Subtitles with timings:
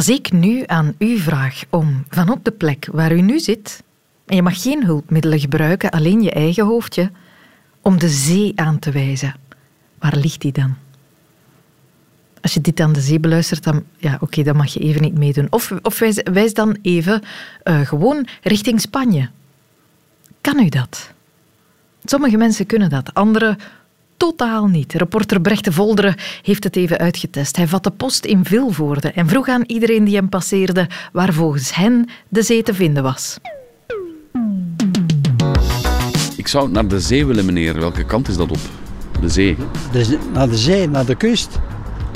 [0.00, 3.82] Als ik nu aan u vraag om van op de plek waar u nu zit,
[4.26, 7.10] en je mag geen hulpmiddelen gebruiken, alleen je eigen hoofdje,
[7.80, 9.34] om de zee aan te wijzen,
[9.98, 10.74] waar ligt die dan?
[12.40, 15.18] Als je dit aan de zee beluistert, dan, ja, oké, dan mag je even niet
[15.18, 15.46] meedoen.
[15.50, 17.22] Of, of wijs, dan even
[17.64, 19.30] uh, gewoon richting Spanje.
[20.40, 21.12] Kan u dat?
[22.04, 23.58] Sommige mensen kunnen dat, anderen
[24.20, 24.92] totaal niet.
[24.92, 27.56] Reporter Brecht de Volderen heeft het even uitgetest.
[27.56, 32.08] Hij vatte post in Vilvoorde en vroeg aan iedereen die hem passeerde waar volgens hen
[32.28, 33.38] de zee te vinden was.
[36.36, 37.78] Ik zou naar de zee willen, meneer.
[37.78, 38.58] Welke kant is dat op?
[39.20, 39.56] De zee?
[39.92, 41.58] De, naar de zee, naar de kust.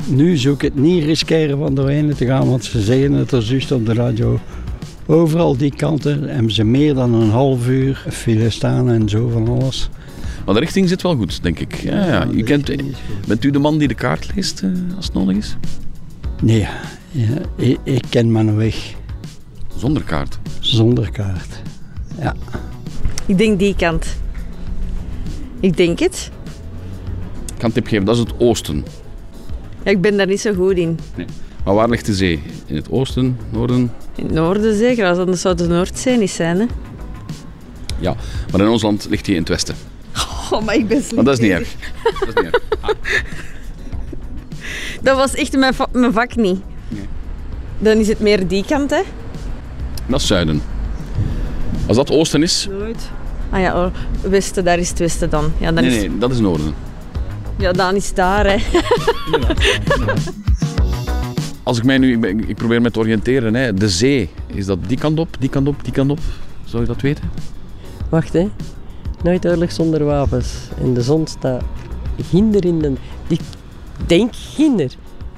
[0.07, 3.43] Nu zoek ik het niet riskeren van doorheen te gaan, want ze zeggen het er
[3.43, 4.39] juist op de radio.
[5.05, 9.47] Overal die kanten hebben ze meer dan een half uur file staan en zo van
[9.47, 9.89] alles.
[10.45, 11.75] Maar de richting zit wel goed, denk ik.
[11.75, 12.27] Ja, ja.
[12.31, 12.71] U kent,
[13.27, 15.57] bent u de man die de kaart leest uh, als het nodig is?
[16.41, 16.67] Nee,
[17.11, 18.93] ja, ik, ik, ken mijn weg.
[19.77, 20.39] Zonder kaart?
[20.59, 21.61] Zonder kaart,
[22.19, 22.35] ja.
[23.25, 24.17] Ik denk die kant.
[25.59, 26.31] Ik denk het.
[27.45, 28.85] Ik kan een tip geven, dat is het oosten.
[29.83, 30.99] Ja, ik ben daar niet zo goed in.
[31.15, 31.25] Nee.
[31.63, 32.41] Maar waar ligt de zee?
[32.65, 33.91] In het oosten, noorden?
[34.15, 36.59] In het noorden zeker, als anders zou de Noordzee niet zijn.
[36.59, 36.65] Hè?
[37.99, 38.15] Ja,
[38.51, 39.75] maar in ons land ligt hij in het westen.
[40.51, 41.75] Oh, maar ik ben Maar dat is niet erg.
[42.03, 42.63] Dat is niet erg.
[42.81, 42.89] Ah.
[45.01, 46.59] Dat was echt mijn, va mijn vak niet.
[46.87, 47.07] Nee.
[47.79, 49.01] Dan is het meer die kant, hè?
[50.05, 50.61] Dat is zuiden.
[51.87, 52.67] Als dat oosten is...
[52.79, 53.09] Nooit.
[53.49, 53.91] Ah ja, oh,
[54.21, 55.53] westen, daar is het westen dan.
[55.57, 56.07] Ja, dan nee, is...
[56.07, 56.73] nee, dat is noorden.
[57.57, 58.57] Ja, dan is het daar, hè.
[61.63, 62.19] Als ik mij nu...
[62.47, 63.73] Ik probeer me te oriënteren, hè.
[63.73, 66.19] De zee, is dat die kant op, die kant op, die kant op?
[66.65, 67.23] Zou je dat weten?
[68.09, 68.49] Wacht, hè.
[69.25, 70.53] Nooit oorlog zonder wapens.
[70.81, 71.63] En de zon staat
[72.29, 72.93] ginder in de...
[73.27, 73.39] Ik
[74.05, 74.91] denk ginder.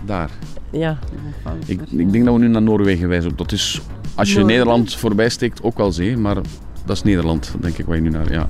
[0.05, 0.29] Daar.
[0.71, 0.99] Ja.
[1.65, 3.31] Ik, ik denk dat we nu naar Noorwegen wijzen.
[3.35, 3.81] Dat is,
[4.15, 6.35] als je Nederland voorbij steekt, ook wel zee, maar
[6.85, 8.31] dat is Nederland, denk ik, waar je nu naar...
[8.31, 8.47] Ja.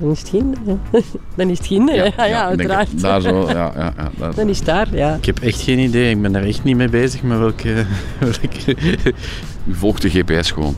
[0.00, 0.58] dan is het ginder.
[1.36, 3.00] Dan is het ginder, ja, ja, ja uiteraard.
[3.00, 3.72] Daar zo, ja.
[3.76, 4.34] ja, ja daar.
[4.34, 5.14] Dan is het daar, ja.
[5.14, 6.10] Ik heb echt geen idee.
[6.10, 7.74] Ik ben daar echt niet mee bezig met welke...
[8.18, 8.76] welke...
[9.66, 10.74] U volgt de GPS gewoon?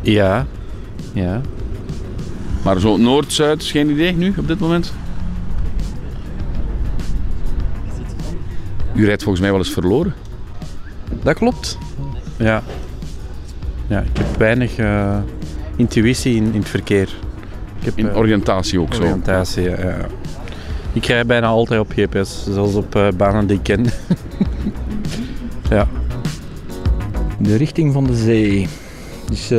[0.00, 0.46] Ja.
[1.12, 1.40] Ja.
[2.66, 4.92] Maar zo Noord-Zuid is geen idee nu, op dit moment?
[8.94, 10.14] U rijdt volgens mij wel eens verloren.
[11.22, 11.78] Dat klopt.
[12.36, 12.62] Ja.
[13.86, 15.16] Ja, ik heb weinig uh,
[15.76, 17.08] intuïtie in, in het verkeer.
[17.78, 19.70] Ik heb, in oriëntatie ook oriëntatie, zo?
[19.70, 20.06] Oriëntatie, ja.
[20.92, 23.84] Ik rij bijna altijd op GPS, zoals op uh, banen die ik ken.
[25.70, 25.88] ja.
[27.38, 28.68] De richting van de zee.
[29.28, 29.58] Dus uh,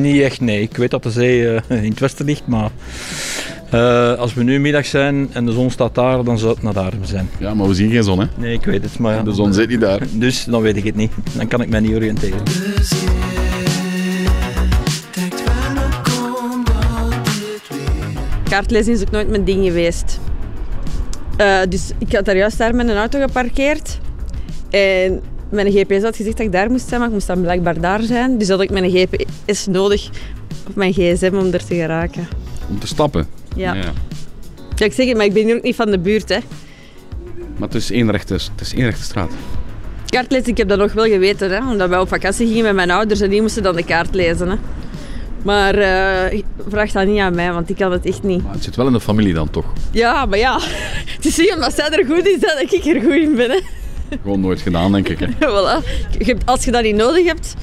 [0.00, 0.62] niet echt, nee.
[0.62, 2.70] Ik weet dat de zee uh, in het westen ligt, maar
[3.74, 6.72] uh, als we nu middag zijn en de zon staat daar, dan zou het naar
[6.72, 7.30] daar zijn.
[7.38, 8.26] Ja, maar we zien geen zon, hè?
[8.36, 9.24] Nee, ik weet het, maar...
[9.24, 10.00] De zon zit niet daar.
[10.12, 11.12] Dus dan weet ik het niet.
[11.36, 12.42] Dan kan ik mij niet oriënteren.
[18.48, 20.20] Kaartlezen is ook nooit mijn ding geweest.
[21.40, 23.98] Uh, dus ik had daar juist daar met een auto geparkeerd.
[24.70, 27.80] En mijn GPS had gezegd dat ik daar moest zijn, maar ik moest dan blijkbaar
[27.80, 28.38] daar zijn.
[28.38, 30.10] Dus had ik mijn GPS nodig
[30.68, 32.28] op mijn gsm om er te geraken.
[32.68, 33.26] Om te stappen?
[33.56, 33.74] Ja.
[33.74, 33.92] ja.
[34.76, 36.28] ja ik zeg het, maar ik ben hier ook niet van de buurt.
[36.28, 36.38] Hè.
[37.56, 39.32] Maar het is één rechte, het is één rechte straat.
[40.06, 41.50] Kaart lezen, ik heb dat nog wel geweten.
[41.50, 44.14] Hè, omdat wij op vakantie gingen met mijn ouders en die moesten dan de kaart
[44.14, 44.48] lezen.
[44.48, 44.56] Hè.
[45.42, 48.42] Maar uh, vraag dat niet aan mij, want ik kan het echt niet.
[48.42, 49.64] Maar het zit wel in de familie dan, toch?
[49.90, 50.60] Ja, maar ja.
[51.16, 53.50] Het is niet omdat zij er goed is dat ik er goed in ben.
[53.50, 53.60] Hè.
[54.22, 55.18] Gewoon nooit gedaan, denk ik.
[55.18, 55.26] Hè?
[55.50, 55.84] voilà.
[56.44, 57.54] Als je dat niet nodig hebt.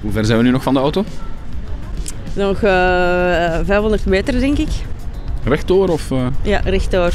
[0.00, 1.04] Hoe ver zijn we nu nog van de auto?
[2.32, 4.68] Nog uh, eh, 500 meter, denk ik.
[5.44, 5.88] Rechtdoor?
[5.88, 6.26] Of, uh...
[6.42, 7.12] Ja, rechtdoor.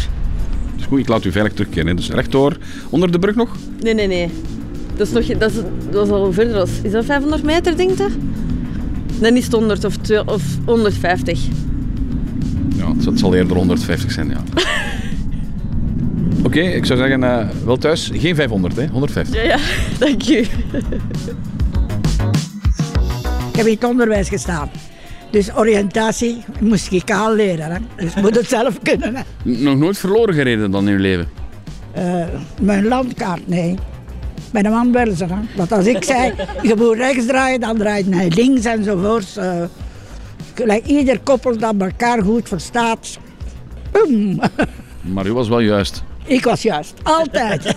[0.76, 1.96] Dus goed, ik laat u veilig terugkeren.
[1.96, 2.58] Dus rechtdoor,
[2.90, 3.50] onder de brug nog?
[3.82, 4.30] Nee, nee, nee.
[4.96, 5.58] Dat is, nog, dat is,
[5.92, 6.68] dat is al verder.
[6.84, 8.08] Is dat 500 meter, denk je?
[9.20, 11.40] Dan is het 100 of, 2, of 150.
[12.76, 14.44] Ja, het zal eerder 150 zijn, ja.
[16.54, 18.12] Oké, ik zou zeggen, uh, wel thuis.
[18.14, 18.88] Geen 500, hè?
[18.88, 19.36] 150.
[19.36, 19.58] Ja, ja.
[20.06, 20.38] dank u.
[23.50, 24.72] Ik heb in het onderwijs gestaan.
[25.32, 27.72] Dus oriëntatie moest ik al leren.
[27.72, 27.78] Hè.
[27.96, 29.16] Dus moet het zelf kunnen.
[29.16, 29.22] Hè.
[29.44, 31.30] Nog nooit verloren gereden dan in uw leven?
[31.98, 32.26] Uh,
[32.62, 33.76] mijn landkaart, nee.
[34.52, 35.26] Bij de man wel ze.
[35.56, 36.34] Want als ik zei,
[36.70, 39.36] je moet rechts draaien, dan draait hij links enzovoort.
[39.38, 39.64] Uh,
[40.54, 43.20] gelijk ieder koppel dat elkaar goed verstaat.
[43.92, 44.40] Boom.
[45.14, 46.04] Maar u was wel juist.
[46.26, 47.76] Ik was juist, altijd.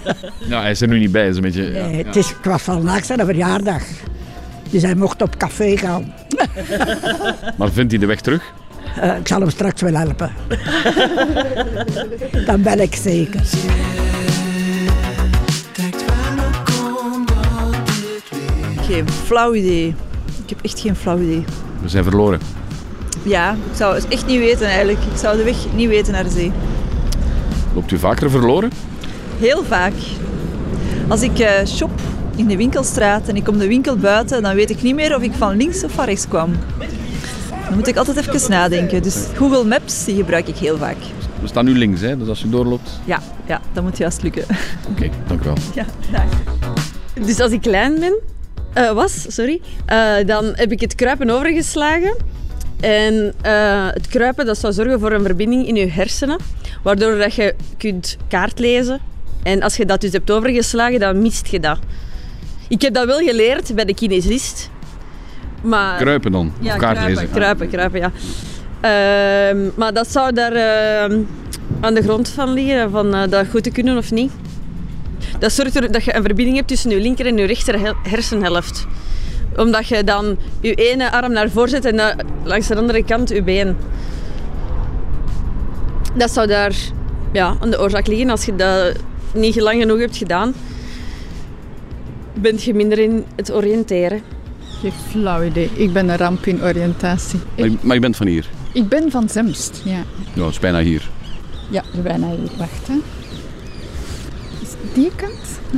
[0.48, 1.72] ja, hij is er nu niet bij, is een beetje...
[1.72, 3.82] Ja, nee, het, is, het was vandaag zijn verjaardag.
[4.70, 6.12] Dus hij mocht op café gaan.
[7.58, 8.42] maar vindt hij de weg terug?
[9.02, 10.32] Uh, ik zal hem straks wel helpen.
[12.46, 13.40] Dan ben ik zeker.
[18.86, 19.94] Geen flauw idee.
[20.42, 21.44] Ik heb echt geen flauw idee.
[21.82, 22.40] We zijn verloren.
[23.22, 24.98] Ja, ik zou het echt niet weten eigenlijk.
[24.98, 26.52] Ik zou de weg niet weten naar de zee.
[27.76, 28.70] Loopt u vaker verloren?
[29.38, 29.92] Heel vaak.
[31.08, 31.90] Als ik eh, shop
[32.36, 35.22] in de winkelstraat en ik kom de winkel buiten, dan weet ik niet meer of
[35.22, 36.52] ik van links of van rechts kwam.
[37.64, 39.02] Dan moet ik altijd even nadenken.
[39.02, 40.96] Dus Google Maps die gebruik ik heel vaak.
[41.40, 42.16] We staan nu links, hè?
[42.16, 43.00] dus als u doorloopt...
[43.04, 44.44] Ja, ja dat moet juist lukken.
[44.90, 45.56] Oké, dank u wel.
[45.74, 46.24] Ja, dag.
[47.26, 48.20] Dus als ik klein ben,
[48.72, 52.16] eh, was, sorry, eh, dan heb ik het kruipen overgeslagen.
[52.80, 56.38] En eh, het kruipen dat zou zorgen voor een verbinding in je hersenen,
[56.82, 59.00] waardoor dat je kunt kaart lezen.
[59.42, 61.78] En als je dat dus hebt overgeslagen, dan mist je dat.
[62.68, 64.70] Ik heb dat wel geleerd bij de kinesist.
[65.62, 67.30] Maar, Kruipen dan, ja, of kaart kruipen, lezen.
[67.34, 68.10] Kruipen, kruipen, ja.
[68.80, 71.18] Ehm, maar dat zou daar ehm,
[71.80, 74.32] aan de grond van liggen, van eh, dat goed te kunnen of niet.
[75.38, 77.96] Dat zorgt ervoor dat je een verbinding hebt tussen je linker en je rechter hel-
[78.02, 78.86] hersenhelft.
[79.56, 82.12] Omdat je dan je ene arm naar voren zet en dan
[82.44, 83.76] langs de andere kant je been.
[86.14, 86.74] Dat zou daar
[87.32, 88.30] ja, aan de oorzaak liggen.
[88.30, 88.96] Als je dat
[89.34, 90.54] niet lang genoeg hebt gedaan,
[92.34, 94.20] bent je minder in het oriënteren.
[94.80, 95.70] Geen flauw idee.
[95.74, 97.40] Ik ben een ramp in oriëntatie.
[97.58, 98.48] Maar, je- maar je bent van hier?
[98.72, 99.90] Ik ben van Zemst, ja.
[99.92, 100.02] Ja,
[100.34, 101.08] dat is bijna hier.
[101.70, 102.50] Ja, bijna hier.
[102.58, 102.94] Wacht, hè.
[104.62, 105.60] Is het die kant?
[105.70, 105.76] Hm?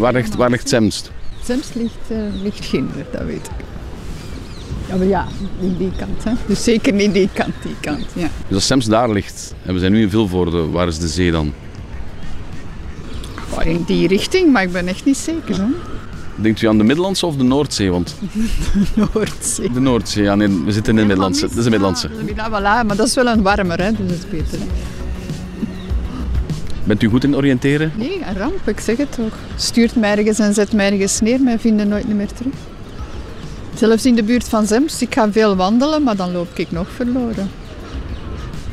[0.00, 1.10] Waar ligt, waar ligt Zemst?
[1.50, 3.64] Zemst ligt, eh, ligt Ginder, dat weet ik.
[4.88, 5.26] Ja, maar ja,
[5.60, 6.32] niet die kant, hè.
[6.46, 8.28] Dus zeker niet die kant, die kant, ja.
[8.46, 11.30] Dus als Zemst daar ligt, en we zijn nu in Vilvoorde, waar is de zee
[11.30, 11.52] dan?
[13.54, 15.70] Oh, in die richting, maar ik ben echt niet zeker, hoor.
[16.34, 17.90] Denkt u aan de Middellandse of de Noordzee?
[17.90, 18.14] Want
[19.14, 19.70] Noordzee.
[19.72, 21.48] de Noordzee, ja, nee, we zitten in de Middellandse.
[21.48, 22.10] Dat is de Middellandse.
[22.36, 24.58] Ja, voilà, maar dat is wel een warmer, hè, dus dat is beter.
[24.58, 24.66] Hè.
[26.84, 27.92] Bent u goed in oriënteren?
[27.96, 29.38] Nee, een ramp, ik zeg het toch.
[29.56, 32.54] Stuurt mij ergens en zet mij ergens neer, mij vinden nooit meer terug.
[33.74, 36.88] Zelfs in de buurt van Zemst, ik ga veel wandelen, maar dan loop ik nog
[36.90, 37.50] verloren.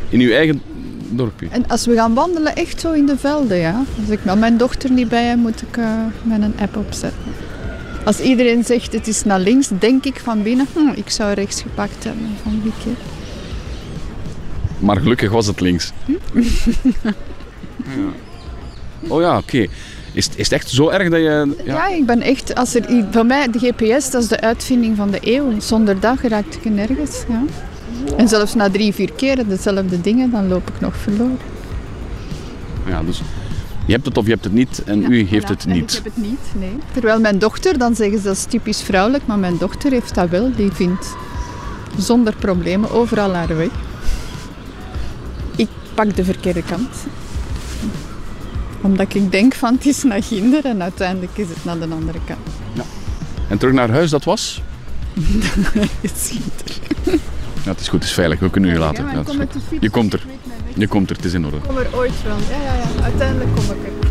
[0.09, 0.61] In uw eigen
[1.09, 1.47] dorpje?
[1.51, 3.83] En als we gaan wandelen, echt zo in de velden, ja.
[3.99, 5.85] Als ik met mijn dochter niet bij heb, moet ik eh
[6.23, 7.21] mijn app opzetten.
[8.05, 11.61] Als iedereen zegt het is naar links, denk ik van binnen, hm, ik zou rechts
[11.61, 12.95] gepakt hebben van die keer.
[14.79, 15.91] Maar gelukkig was het links.
[19.07, 19.67] Oh ja, oké.
[20.13, 21.55] Is, is het echt zo erg dat je...
[21.65, 25.11] Ja, ik ben echt, als er, voor mij, de GPS, dat is de uitvinding van
[25.11, 25.59] de eeuw.
[25.59, 27.41] Zonder dat raakte ik nergens, ja.
[28.17, 31.37] En zelfs na drie, vier keren dezelfde dingen, dan loop ik nog verloren.
[32.87, 33.21] Ja, dus
[33.85, 35.93] je hebt het of je hebt het niet en u geeft het En Ik niet.
[35.93, 36.73] heb het niet, nee.
[36.93, 40.29] Terwijl mijn dochter, dan zeggen ze dat is typisch vrouwelijk, maar mijn dochter heeft dat
[40.29, 40.51] wel.
[40.55, 41.15] Die vindt
[41.97, 43.69] zonder problemen overal haar weg.
[45.55, 46.89] Ik pak de verkeerde kant.
[48.81, 52.19] Omdat ik denk van het is naar Ginder en uiteindelijk is het naar de andere
[52.25, 52.39] kant.
[53.49, 54.61] En terug naar huis, dat was?
[56.01, 57.21] Het is Ginder.
[57.63, 58.39] Ja, het is goed, het is veilig.
[58.39, 59.05] We kunnen u laten.
[59.05, 59.37] Ja, kom
[59.79, 60.25] Je komt er.
[60.75, 61.57] Je komt er, het is in orde.
[61.57, 62.37] Ik kom er ooit wel.
[62.49, 63.03] Ja, ja, ja.
[63.03, 64.07] Uiteindelijk kom ik er.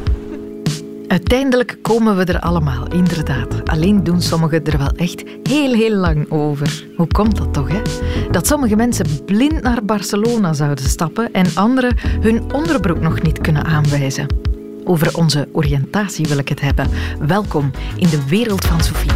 [1.08, 3.64] Uiteindelijk komen we er allemaal, inderdaad.
[3.64, 6.84] Alleen doen sommigen er wel echt heel, heel lang over.
[6.96, 7.82] Hoe komt dat toch, hè?
[8.30, 13.64] Dat sommige mensen blind naar Barcelona zouden stappen en anderen hun onderbroek nog niet kunnen
[13.64, 14.45] aanwijzen.
[14.88, 16.91] Over onze oriëntatie wil ik het hebben.
[17.19, 19.11] Welkom in de wereld van Sophie.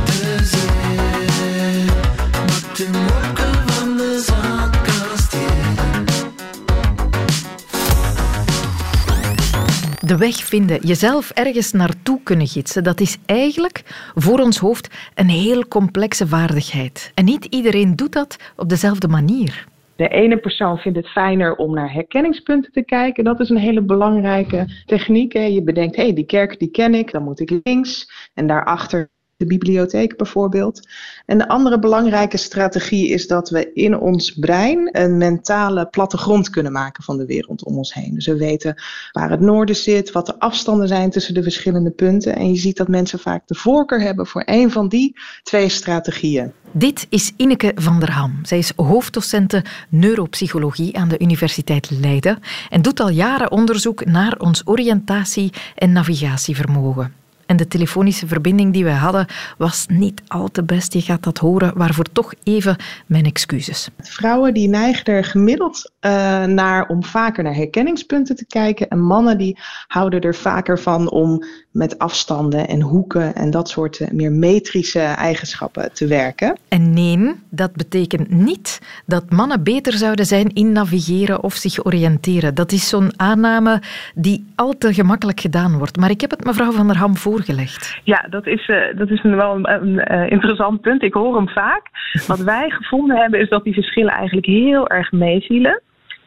[10.00, 13.82] De weg vinden, jezelf ergens naartoe kunnen gidsen, dat is eigenlijk
[14.14, 17.10] voor ons hoofd een heel complexe vaardigheid.
[17.14, 19.68] En niet iedereen doet dat op dezelfde manier.
[20.00, 23.24] De ene persoon vindt het fijner om naar herkenningspunten te kijken.
[23.24, 25.32] Dat is een hele belangrijke techniek.
[25.32, 25.44] Hè.
[25.44, 28.10] Je bedenkt, hé, hey, die kerk die ken ik, dan moet ik links.
[28.34, 30.88] En daarachter de bibliotheek bijvoorbeeld.
[31.26, 36.72] En de andere belangrijke strategie is dat we in ons brein een mentale plattegrond kunnen
[36.72, 38.14] maken van de wereld om ons heen.
[38.14, 38.82] Dus we weten
[39.12, 42.36] waar het noorden zit, wat de afstanden zijn tussen de verschillende punten.
[42.36, 46.52] En je ziet dat mensen vaak de voorkeur hebben voor een van die twee strategieën.
[46.72, 48.38] Dit is Ineke van der Ham.
[48.42, 54.62] Zij is hoofddocente neuropsychologie aan de Universiteit Leiden en doet al jaren onderzoek naar ons
[54.64, 57.19] oriëntatie- en navigatievermogen.
[57.50, 59.26] En de telefonische verbinding die we hadden
[59.58, 60.92] was niet al te best.
[60.92, 62.76] Je gaat dat horen, waarvoor toch even
[63.06, 63.88] mijn excuses.
[63.98, 68.88] Vrouwen die neigen er gemiddeld eh, naar om vaker naar herkenningspunten te kijken.
[68.88, 74.00] En mannen die houden er vaker van om met afstanden en hoeken en dat soort
[74.00, 76.58] eh, meer metrische eigenschappen te werken.
[76.68, 82.54] En nee, dat betekent niet dat mannen beter zouden zijn in navigeren of zich oriënteren.
[82.54, 83.82] Dat is zo'n aanname
[84.14, 85.96] die al te gemakkelijk gedaan wordt.
[85.96, 88.00] Maar ik heb het mevrouw van der Ham voorgelegd.
[88.04, 91.02] Ja, dat is, uh, dat is een, wel een, uh, interessant punt.
[91.02, 91.82] Ik hoor hem vaak.
[92.26, 95.82] Wat wij gevonden hebben is dat die verschillen eigenlijk heel erg meevielen.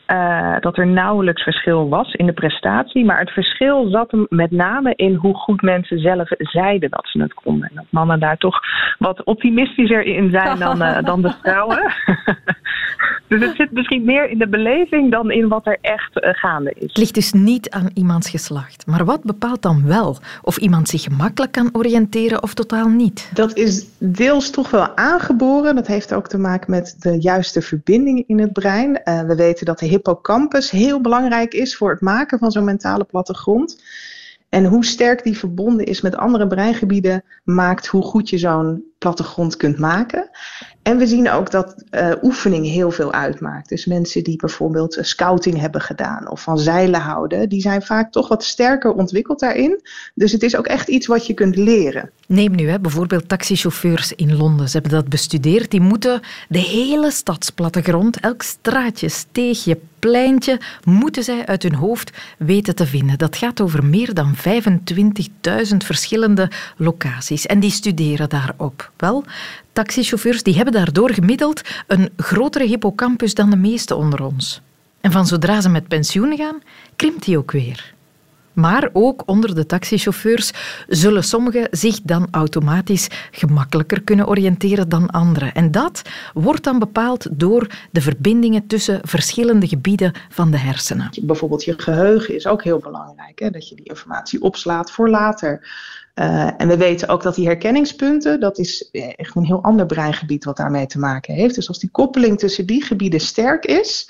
[0.08, 3.06] Uh, dat er nauwelijks verschil was in de prestatie.
[3.06, 7.22] Maar het verschil zat hem met name in hoe goed mensen zelf zeiden dat ze
[7.22, 7.70] het konden.
[7.70, 8.60] En dat mannen daar toch
[8.98, 11.78] wat optimistischer in zijn dan, uh, dan de vrouwen.
[13.28, 16.74] dus het zit misschien meer in de beleving dan in wat er echt uh, gaande
[16.76, 16.88] is.
[16.88, 18.88] Het ligt dus niet aan iemands geslacht.
[18.88, 23.30] Maar wat bepaalt dan wel of iemand zich gemakkelijk kan oriënteren of totaal niet?
[23.34, 25.76] Dat is deels toch wel aangeboren.
[25.76, 29.02] Dat heeft ook te maken met de juiste verbindingen in het brein.
[29.04, 33.82] we weten dat de hippocampus heel belangrijk is voor het maken van zo'n mentale plattegrond.
[34.54, 39.58] En hoe sterk die verbonden is met andere breingebieden, maakt hoe goed je zo'n plattegrond
[39.58, 40.30] kunt maken.
[40.84, 43.70] En we zien ook dat uh, oefening heel veel uitmaakt.
[43.70, 48.28] Dus mensen die bijvoorbeeld scouting hebben gedaan of van zeilen houden, die zijn vaak toch
[48.28, 49.82] wat sterker ontwikkeld daarin.
[50.16, 52.10] Dus het is ook echt iets wat je kunt leren.
[52.28, 54.70] Neem nu hè, bijvoorbeeld taxichauffeurs in Londen.
[54.70, 55.72] Ze hebben dat bestudeerd.
[55.72, 62.76] Die moeten de hele stadsplattegrond, elk straatje, steegje, pleintje, moeten zij uit hun hoofd weten
[62.76, 63.18] te vinden.
[63.18, 67.46] Dat gaat over meer dan 25.000 verschillende locaties.
[67.46, 68.92] En die studeren daarop.
[69.04, 69.24] Wel,
[69.74, 74.62] taxichauffeurs die hebben daardoor gemiddeld een grotere hippocampus dan de meeste onder ons.
[75.02, 76.62] En van zodra ze met pensioen gaan,
[76.96, 77.94] krimpt die ook weer.
[78.54, 80.52] Maar ook onder de taxichauffeurs
[80.88, 85.54] zullen sommigen zich dan automatisch gemakkelijker kunnen oriënteren dan anderen.
[85.54, 86.02] En dat
[86.34, 91.10] wordt dan bepaald door de verbindingen tussen verschillende gebieden van de hersenen.
[91.22, 93.50] Bijvoorbeeld je geheugen is ook heel belangrijk, hè?
[93.50, 95.68] dat je die informatie opslaat voor later.
[96.16, 100.44] Uh, en we weten ook dat die herkenningspunten, dat is echt een heel ander breingebied
[100.44, 101.56] wat daarmee te maken heeft.
[101.56, 104.10] Dus als die koppeling tussen die gebieden sterk is,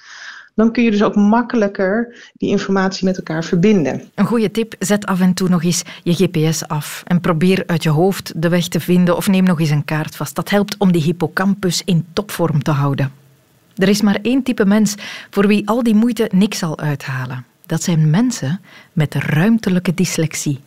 [0.56, 4.02] dan kun je dus ook makkelijker die informatie met elkaar verbinden.
[4.16, 7.84] Een goede tip, zet af en toe nog eens je GPS af en probeer uit
[7.84, 10.36] je hoofd de weg te vinden of neem nog eens een kaart vast.
[10.36, 13.12] Dat helpt om die hippocampus in topvorm te houden.
[13.76, 14.96] Er is maar één type mens
[15.30, 17.46] voor wie al die moeite niks zal uithalen.
[17.66, 18.62] Dat zijn mensen
[18.94, 20.60] met ruimtelijke dyslexie.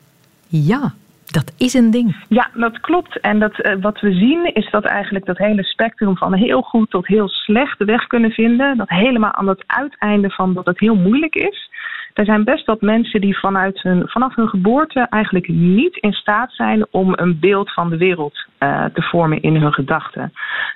[0.46, 0.94] Ja,
[1.32, 2.24] dat is een ding.
[2.28, 3.20] Ja, dat klopt.
[3.20, 6.90] En dat, uh, wat we zien is dat eigenlijk dat hele spectrum van heel goed
[6.90, 8.76] tot heel slecht de weg kunnen vinden.
[8.76, 11.70] Dat helemaal aan het uiteinde van dat het heel moeilijk is.
[12.16, 16.52] Er zijn best wat mensen die vanuit hun, vanaf hun geboorte eigenlijk niet in staat
[16.52, 20.32] zijn om een beeld van de wereld uh, te vormen in hun gedachten.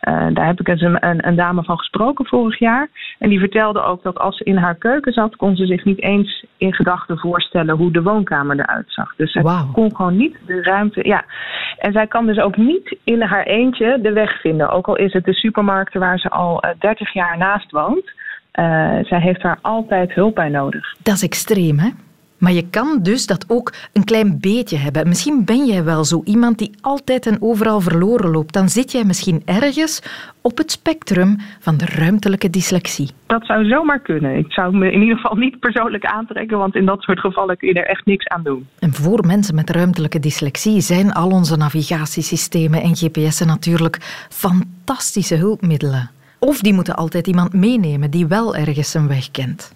[0.09, 2.89] Uh, daar heb ik eens een, een, een, dame van gesproken vorig jaar.
[3.19, 6.03] En die vertelde ook dat als ze in haar keuken zat, kon ze zich niet
[6.03, 9.15] eens in gedachten voorstellen hoe de woonkamer eruit zag.
[9.17, 9.73] Dus ze wow.
[9.73, 11.07] kon gewoon niet de ruimte.
[11.09, 11.25] Ja.
[11.79, 14.71] En zij kan dus ook niet in haar eentje de weg vinden.
[14.71, 18.13] Ook al is het de supermarkt waar ze al uh, 30 jaar naast woont.
[18.55, 20.97] Uh, zij heeft daar altijd hulp bij nodig.
[21.03, 21.89] Dat is extreem, hè?
[22.41, 25.09] Maar je kan dus dat ook een klein beetje hebben.
[25.09, 28.53] Misschien ben jij wel zo iemand die altijd en overal verloren loopt.
[28.53, 30.03] Dan zit jij misschien ergens
[30.41, 33.11] op het spectrum van de ruimtelijke dyslexie.
[33.27, 34.37] Dat zou zomaar kunnen.
[34.37, 37.69] Ik zou me in ieder geval niet persoonlijk aantrekken, want in dat soort gevallen kun
[37.69, 38.67] je er echt niks aan doen.
[38.79, 43.97] En voor mensen met ruimtelijke dyslexie zijn al onze navigatiesystemen en GPS'en natuurlijk
[44.29, 46.11] fantastische hulpmiddelen.
[46.41, 49.73] Of die moeten altijd iemand meenemen die wel ergens zijn weg kent.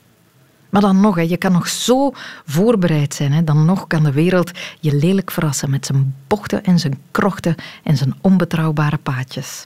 [0.71, 2.13] Maar dan nog, je kan nog zo
[2.47, 3.45] voorbereid zijn.
[3.45, 7.97] Dan nog kan de wereld je lelijk verrassen met zijn bochten en zijn krochten en
[7.97, 9.65] zijn onbetrouwbare paadjes.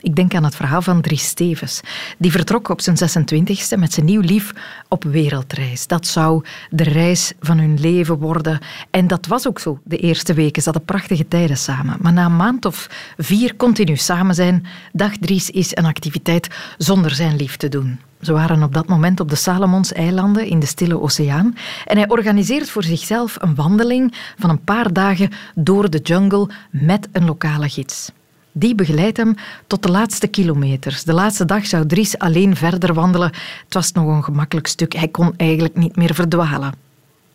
[0.00, 1.80] Ik denk aan het verhaal van Dries Stevens.
[2.18, 4.52] Die vertrok op zijn 26e met zijn nieuw lief
[4.88, 5.86] op wereldreis.
[5.86, 8.58] Dat zou de reis van hun leven worden.
[8.90, 10.62] En dat was ook zo de eerste weken.
[10.62, 11.96] Ze hadden prachtige tijden samen.
[12.00, 17.14] Maar na een maand of vier continu samen zijn, dacht Dries is een activiteit zonder
[17.14, 18.00] zijn lief te doen.
[18.20, 21.54] Ze waren op dat moment op de Salomons-eilanden in de Stille Oceaan.
[21.86, 27.08] En hij organiseert voor zichzelf een wandeling van een paar dagen door de jungle met
[27.12, 28.10] een lokale gids.
[28.52, 29.34] Die begeleidt hem
[29.66, 31.02] tot de laatste kilometers.
[31.02, 33.32] De laatste dag zou Dries alleen verder wandelen.
[33.64, 34.92] Het was nog een gemakkelijk stuk.
[34.92, 36.72] Hij kon eigenlijk niet meer verdwalen.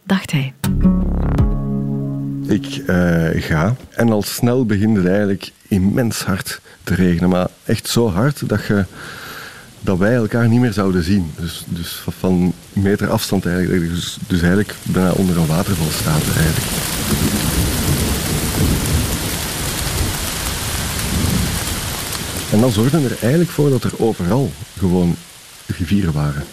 [0.03, 0.53] Dacht hij.
[2.48, 7.29] Ik uh, ga en al snel begint het eigenlijk immens hard te regenen.
[7.29, 8.86] Maar echt zo hard dat, je,
[9.98, 11.31] wij elkaar niet meer zouden zien.
[11.39, 13.89] Dus, dus van meter afstand eigenlijk.
[13.89, 17.75] Dus, dus eigenlijk bijna onder een waterval staat eigenlijk.
[22.56, 25.16] En dan zorgde er eigenlijk voor dat er overal gewoon
[25.66, 26.44] rivieren waren.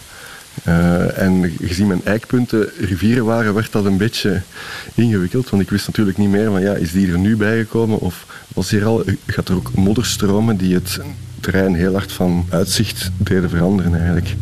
[0.68, 4.42] Uh, en gezien mijn eikpunten rivieren waren, werd dat een beetje
[4.94, 5.50] ingewikkeld.
[5.50, 8.70] Want ik wist natuurlijk niet meer van ja, is die er nu bijgekomen of was
[8.70, 11.00] hier al, gaat er ook modderstromen die het
[11.40, 14.34] terrein heel hard van uitzicht deden veranderen eigenlijk.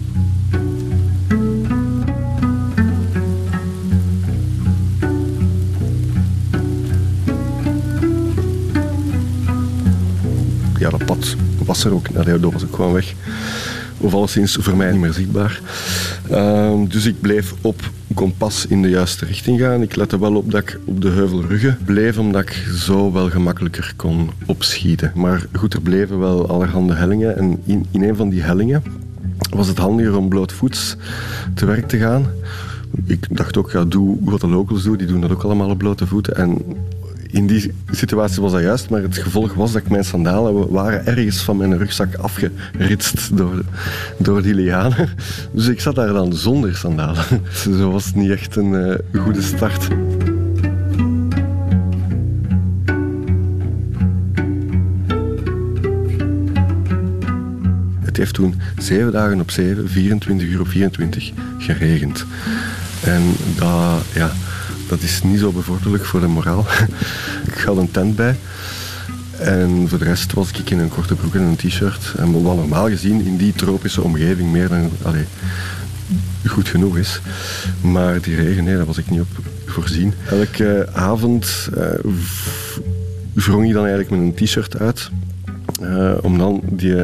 [10.96, 12.06] Pad was er ook.
[12.16, 13.14] Allee, dat was ook gewoon weg.
[13.98, 15.60] Of alleszins voor mij niet meer zichtbaar.
[16.30, 19.82] Ehm, dus ik bleef op kompas in de juiste richting gaan.
[19.82, 23.92] Ik lette wel op dat ik op de heuvelruggen bleef, omdat ik zo wel gemakkelijker
[23.96, 25.12] kon opschieten.
[25.14, 27.36] Maar goed, er bleven wel allerhande hellingen.
[27.36, 28.82] En in, in een van die hellingen
[29.50, 30.96] was het handiger om blootvoets
[31.54, 32.26] te werk te gaan.
[33.04, 35.78] Ik dacht ook, ja, doe wat de locals doen, die doen dat ook allemaal op
[35.78, 36.36] blote voeten.
[36.36, 36.58] En
[37.32, 41.06] in die situatie was dat juist, maar het gevolg was dat ik mijn sandalen waren
[41.06, 43.62] ergens van mijn rugzak afgeritst door,
[44.18, 45.08] door die lianen.
[45.52, 47.24] Dus ik zat daar dan zonder sandalen.
[47.78, 49.88] Zo was het niet echt een uh, goede start.
[58.00, 62.26] Het heeft toen zeven dagen op zeven, 24 uur op 24 geregend.
[63.04, 63.22] En
[63.56, 64.32] dat, ja,
[64.90, 66.66] dat is niet zo bevorderlijk voor de moraal.
[67.54, 68.36] ik had een tent bij.
[69.38, 72.12] En voor de rest was ik in een korte broek en een t-shirt.
[72.18, 74.90] Wat normaal gezien in die tropische omgeving meer dan
[76.46, 77.20] goed genoeg is.
[77.80, 79.28] Maar die regen, nee, daar was ik niet op
[79.66, 80.14] voorzien.
[80.28, 81.84] Elke avond uh,
[83.34, 85.10] wrong je dan eigenlijk met een t-shirt uit.
[85.82, 86.96] Uh, om dan die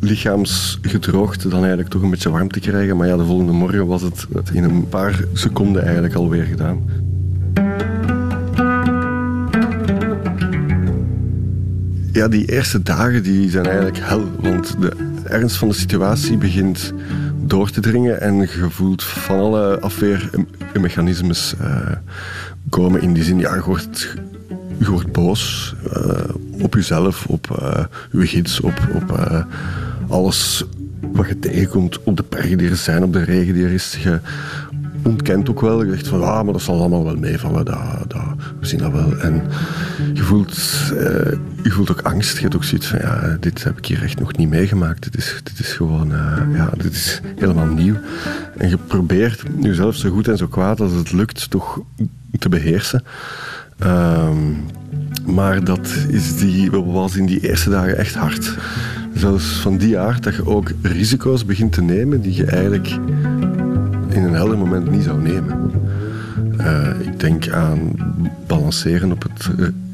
[0.00, 2.96] lichaamsgedroogte dan eigenlijk toch een beetje warm te krijgen.
[2.96, 6.99] Maar ja, de volgende morgen was het in een paar seconden eigenlijk alweer gedaan.
[12.20, 14.30] Ja, die eerste dagen die zijn eigenlijk hel.
[14.40, 14.92] Want de
[15.24, 16.92] ernst van de situatie begint
[17.44, 21.90] door te dringen en je voelt van alle afweermechanismes uh,
[22.68, 23.02] komen.
[23.02, 24.14] In die zin, ja, je wordt,
[24.78, 29.36] je wordt boos uh, op jezelf, op uh, je gids, op, op
[30.08, 30.64] alles
[31.12, 33.98] wat je tegenkomt op de bergen die er zijn, op de regen die er is.
[34.02, 34.20] Je
[35.02, 35.84] ontkent ook wel.
[35.84, 37.64] Je zegt van, ah, maar dat zal allemaal wel meevallen.
[37.64, 38.22] Dat, dat,
[38.60, 39.18] we zien dat wel.
[39.18, 39.42] En
[40.14, 40.58] je voelt,
[40.92, 41.00] uh,
[41.62, 42.36] je voelt ook angst.
[42.36, 45.02] Je hebt ook zoiets van, ja, dit heb ik hier echt nog niet meegemaakt.
[45.02, 47.96] Dit is, dit is gewoon, uh, ja, dit is helemaal nieuw.
[48.56, 51.80] En je probeert jezelf zo goed en zo kwaad als het lukt toch
[52.38, 53.02] te beheersen.
[53.84, 54.56] Um,
[55.26, 58.56] maar dat is die, was in die eerste dagen echt hard.
[59.14, 62.98] Zelfs van die aard dat je ook risico's begint te nemen die je eigenlijk
[64.30, 65.70] een helder moment niet zou nemen.
[66.60, 67.92] Uh, ik denk aan
[68.46, 69.50] balanceren op het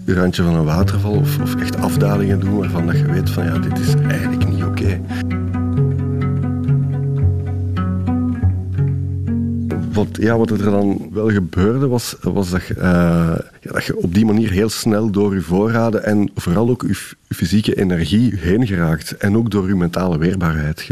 [0.07, 3.59] randje van een waterval of, of, echt afdalingen doen waarvan dat je weet van ja,
[3.59, 5.01] dit is eigenlijk niet oké.
[9.93, 12.75] Wat, ja, wat er dan wel gebeurde was, was dat, je,
[13.61, 17.15] ja, dat je op die manier heel snel door je voorraden en vooral ook je,
[17.29, 19.17] fysieke energie heen geraakt.
[19.17, 20.89] En ook door je mentale weerbaarheid.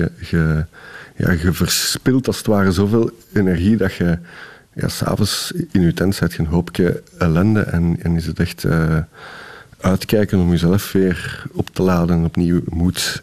[1.17, 4.19] Ja, je verspilt als het ware zoveel energie dat je
[4.75, 8.65] ja, s'avonds in je tent zit je een hoopje ellende en, en is het echt
[8.65, 8.99] uh,
[9.81, 13.23] uitkijken om jezelf weer op te laden en opnieuw moed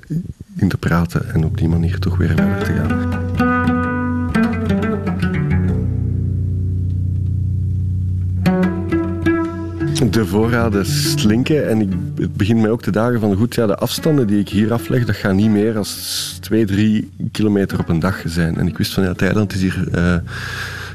[0.56, 3.41] in te praten en op die manier toch weer verder te gaan.
[10.10, 11.70] De voorraden slinken.
[11.70, 14.50] En ik, het begint mij ook te dagen van, goed, ja, de afstanden die ik
[14.50, 18.58] hier afleg, dat gaat niet meer als 2, 3 kilometer op een dag zijn.
[18.58, 20.16] En ik wist van, ja, het eiland is hier uh,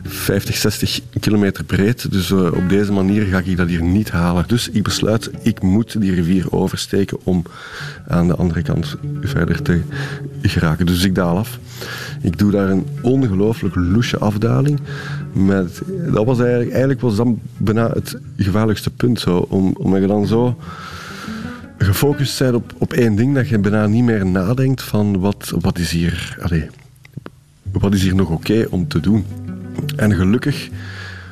[0.09, 2.11] 50, 60 kilometer breed.
[2.11, 4.45] Dus uh, op deze manier ga ik dat hier niet halen.
[4.47, 7.43] Dus ik besluit, ik moet die rivier oversteken om
[8.09, 9.81] aan de andere kant verder te
[10.43, 10.87] geraken.
[10.87, 11.59] Dus ik daal af.
[12.23, 14.81] Ik doe daar een ongelooflijk loesje afdaling.
[15.33, 19.21] Met, dat was eigenlijk, eigenlijk was dat bijna het gevaarlijkste punt.
[19.21, 20.59] Zo, om, omdat je dan zo
[21.79, 25.79] gefocust bent op, op één ding, dat je bijna niet meer nadenkt van wat, wat
[25.79, 26.39] is hier,
[27.73, 29.25] wat is hier nog oké om te doen.
[29.97, 30.69] En gelukkig,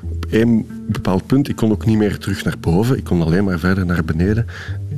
[0.02, 3.44] op één bepaald punt, ik kon ook niet meer terug naar boven, ik kon alleen
[3.44, 4.46] maar verder naar beneden,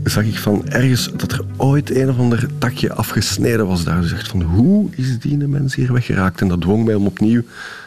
[0.04, 4.00] zag ik van ergens dat er ooit een of ander takje afgesneden was daar.
[4.00, 6.40] Dus echt van, hoe is die mens hier weggeraakt?
[6.40, 7.42] En dat dwong mij om opnieuw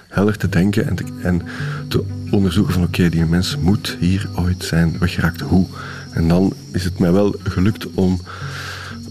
[0.08, 1.42] helder te denken en te, en
[1.88, 5.42] te onderzoeken van oké, die mens moet hier ooit zijn weggeraakt.
[5.42, 5.68] Hoe?
[6.12, 8.20] En dan is het mij wel gelukt om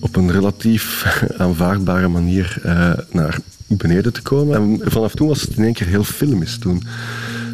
[0.00, 1.04] op een relatief
[1.38, 4.57] aanvaardbare manier uh, naar beneden te komen.
[4.57, 6.59] En vanaf toen was het in één keer heel filmisch.
[6.59, 6.83] Toen,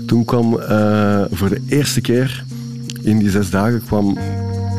[0.06, 2.44] toen kwam uh, voor de eerste keer
[3.02, 4.18] in die zes dagen kwam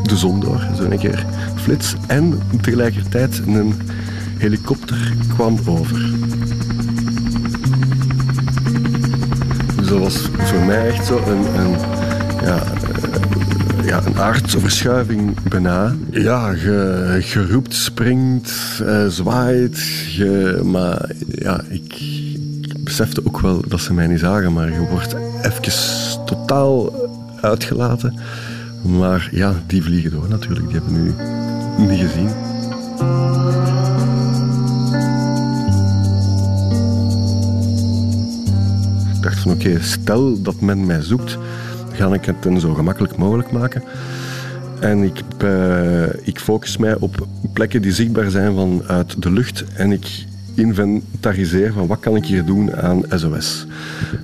[0.03, 0.67] de zon door.
[0.77, 1.95] Zo een keer flits.
[2.07, 3.73] En tegelijkertijd een
[4.37, 6.11] helikopter kwam over.
[9.75, 11.75] Dus dat was voor mij echt zo een, een
[12.43, 12.63] ja,
[13.85, 15.95] ja, een aardverschuiving bijna.
[16.11, 19.77] Ja, je, roept, springt, uh, zwaait.
[20.11, 21.99] Je, maar ja, ik,
[22.61, 24.53] ik besefte ook wel dat ze mij niet zagen.
[24.53, 26.93] Maar je wordt even totaal
[27.41, 28.19] uitgelaten.
[28.83, 30.65] Maar ja, die vliegen door natuurlijk.
[30.67, 31.13] Die hebben nu
[31.87, 32.29] niet gezien.
[39.15, 41.37] Ik dacht van oké, stel dat men mij zoekt,
[41.95, 43.83] ga ik het zo gemakkelijk mogelijk maken.
[44.79, 49.91] En ik, eh, ik focus mij op plekken die zichtbaar zijn vanuit de lucht en
[49.91, 53.67] ik inventariseer van wat kan ik hier doen aan SOS.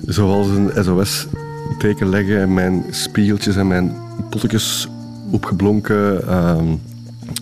[0.06, 3.92] Zoals een SOS-teken leggen, mijn spiegeltjes en mijn
[4.30, 4.88] potjes
[5.30, 6.26] opgeblonken.
[6.28, 6.66] ehm,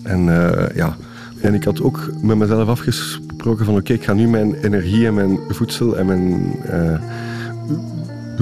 [0.03, 0.95] en eh, ja,
[1.41, 5.13] en ik had ook met mezelf afgesproken van oké, ik ga nu mijn energie en
[5.13, 6.99] mijn voedsel en mijn eh,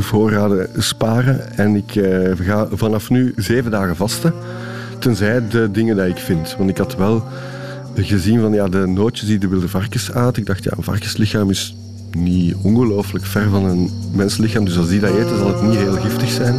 [0.02, 1.58] voorraden sparen.
[1.58, 4.34] En ik eh, ga vanaf nu zeven dagen vasten.
[5.00, 6.56] Tenzij de dingen die ik vind.
[6.58, 7.24] Want ik had wel
[7.96, 10.42] gezien van ja, de nootjes die de wilde varkens aten.
[10.42, 11.76] Ik dacht ja, een varkenslichaam is
[12.12, 14.66] niet ongelooflijk ver van een menslichaam.
[14.66, 16.56] Dus als die dat eten, zal het niet heel giftig zijn.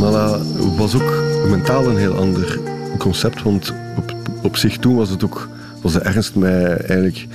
[0.00, 0.38] Maar
[0.76, 2.58] was ook mentaal een heel ander
[2.98, 3.42] concept.
[3.42, 5.48] Want op, op zich toen was het ook,
[5.82, 7.26] was de ernst mij eigenlijk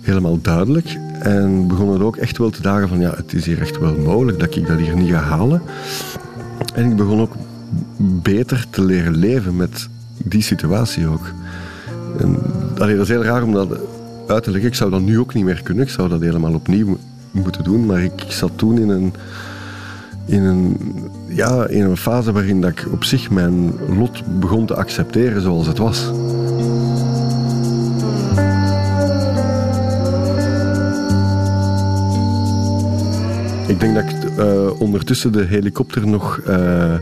[0.00, 0.96] helemaal duidelijk.
[1.20, 3.94] En begon het ook echt wel te dagen van ja, het is hier echt wel
[3.94, 5.62] mogelijk dat ik dat hier niet ga halen.
[6.74, 7.34] En ik begon ook
[7.98, 11.32] beter te leren leven met die situatie ook.
[12.18, 12.36] En,
[12.74, 13.68] dat is heel raar om dat
[14.26, 14.68] uit te leggen.
[14.68, 15.84] Ik zou dat nu ook niet meer kunnen.
[15.84, 16.98] Ik zou dat helemaal opnieuw mo-
[17.30, 17.86] moeten doen.
[17.86, 19.14] Maar ik zat toen in een,
[20.26, 20.76] in, een,
[21.28, 25.66] ja, in een fase waarin dat ik op zich mijn lot begon te accepteren zoals
[25.66, 26.10] het was.
[33.66, 36.94] Ik denk dat ik eh, ondertussen de helikopter nog eh,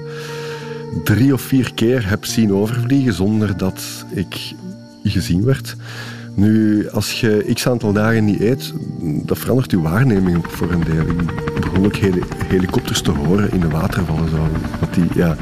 [1.04, 4.54] drie of vier keer heb zien overvliegen zonder dat ik
[5.02, 5.76] gezien werd.
[6.34, 10.84] Nu, als je x aantal dagen niet eet, dat verandert je waarneming ook voor een
[10.84, 11.08] deel.
[11.54, 11.92] Ik begon
[12.46, 14.28] helikopters te horen in de watervallen.
[14.30, 14.36] Zo.
[14.80, 15.36] Want die, ja,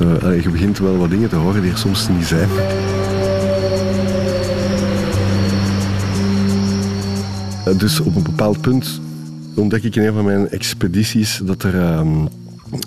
[0.00, 2.48] eh, je begint wel wat dingen te horen die er soms niet zijn.
[7.64, 9.00] Eh, Dus op een bepaald punt
[9.54, 12.26] ontdek ik in een van mijn expedities dat er, ehm,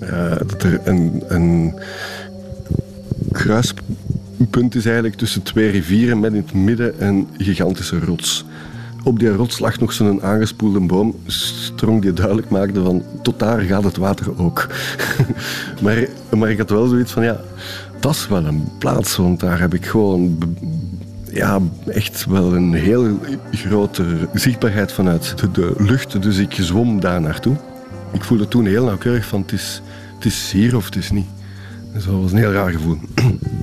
[0.02, 1.74] eh, dat er een, een
[4.50, 8.46] kruispunt is eigenlijk tussen twee rivieren met in het midden een gigantische rots.
[9.04, 13.60] Op die rots lag nog zo'n aangespoelde boom, strong die duidelijk maakte van tot daar
[13.60, 14.68] gaat het water ook.
[15.84, 16.08] maar,
[16.38, 17.40] maar ik had wel zoiets van ja,
[18.00, 20.38] dat is wel een plaats, want daar heb ik gewoon
[21.32, 23.20] ja, echt wel een heel
[23.52, 26.22] grote zichtbaarheid vanuit de, de lucht.
[26.22, 27.56] Dus ik zwom daar naartoe.
[28.14, 29.82] Ik voelde toen heel nauwkeurig van het is,
[30.16, 31.28] het is hier of het is niet.
[31.94, 32.98] Dus dat was een heel raar gevoel.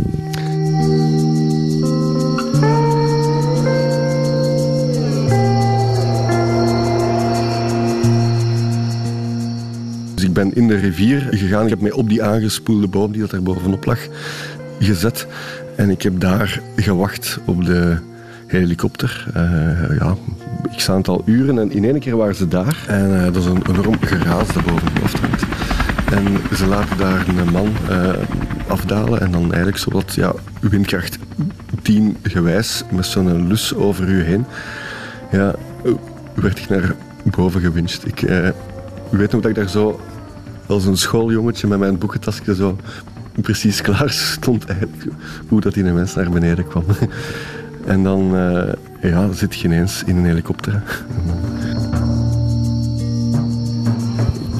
[10.52, 11.64] in de rivier gegaan.
[11.64, 13.98] Ik heb mij op die aangespoelde boom die dat bovenop lag
[14.78, 15.26] gezet.
[15.76, 17.96] En ik heb daar gewacht op de
[18.46, 19.26] helikopter.
[19.34, 20.16] Eh, ja,
[20.70, 22.84] ik aantal uren en in één keer waren ze daar.
[22.86, 25.42] En eh, dat is een enorm geraas dat boven het hoofd hangt.
[26.12, 28.12] En ze laten daar een man eh,
[28.66, 31.18] afdalen en dan eigenlijk zo wat ja, windkracht
[31.82, 34.44] 10 gewijs met zo'n lus over u heen.
[35.30, 35.54] Ja,
[36.34, 38.04] werd ik naar boven gewinst.
[38.04, 38.20] Ik
[39.10, 40.00] weet nog dat ik daar zo
[40.66, 42.76] als een schooljongetje met mijn boekentasje zo
[43.40, 45.04] precies klaar stond eigenlijk
[45.48, 46.84] hoe dat die mens naar beneden kwam.
[47.84, 48.72] En dan eh,
[49.10, 50.82] ja, zit je ineens in een helikopter.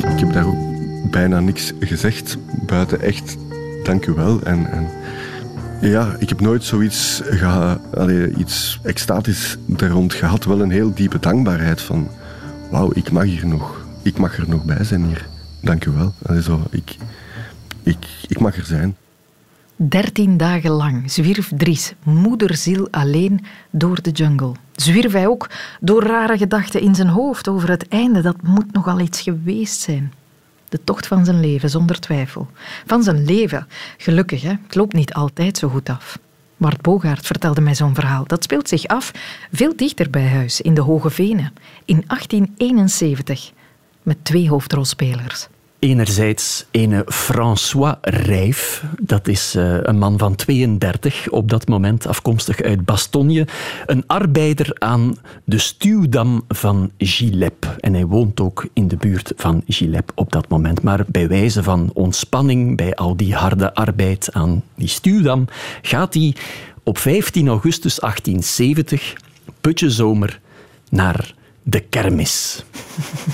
[0.08, 0.56] Ik heb daar ook
[1.10, 3.36] bijna niks gezegd, buiten echt
[3.82, 4.40] dank u wel.
[4.42, 4.88] En, en
[5.80, 7.22] ja, ik heb nooit zoiets
[8.36, 10.44] iets extatisch daar rond gehad.
[10.44, 12.08] Wel een heel diepe dankbaarheid van
[12.70, 13.84] wauw, ik mag hier nog.
[14.02, 15.33] Ik mag er nog bij zijn hier.
[15.64, 16.40] Dank u wel.
[16.42, 16.96] Zo, ik,
[17.82, 18.96] ik, ik mag er zijn.
[19.76, 24.52] Dertien dagen lang zwierf Dries, moederziel alleen, door de jungle.
[24.72, 25.50] Zwierf hij ook
[25.80, 28.20] door rare gedachten in zijn hoofd over het einde.
[28.20, 30.12] Dat moet nogal iets geweest zijn.
[30.68, 32.48] De tocht van zijn leven, zonder twijfel.
[32.86, 33.66] Van zijn leven.
[33.96, 34.54] Gelukkig, hè?
[34.66, 36.18] het loopt niet altijd zo goed af.
[36.56, 38.24] Bart Bogaert vertelde mij zo'n verhaal.
[38.26, 39.10] Dat speelt zich af
[39.52, 41.52] veel dichter bij huis, in de Hoge Venen,
[41.84, 43.52] in 1871,
[44.02, 45.48] met twee hoofdrolspelers.
[45.84, 52.62] Enerzijds ene François Rijf, dat is eh, een man van 32, op dat moment afkomstig
[52.62, 53.46] uit Bastogne.
[53.86, 57.76] Een arbeider aan de stuwdam van Gilep.
[57.80, 60.82] En hij woont ook in de buurt van Gilep op dat moment.
[60.82, 65.44] Maar bij wijze van ontspanning bij al die harde arbeid aan die stuwdam,
[65.82, 66.34] gaat hij
[66.82, 69.14] op 15 augustus 1870,
[69.60, 70.40] putje zomer,
[70.90, 72.64] naar de kermis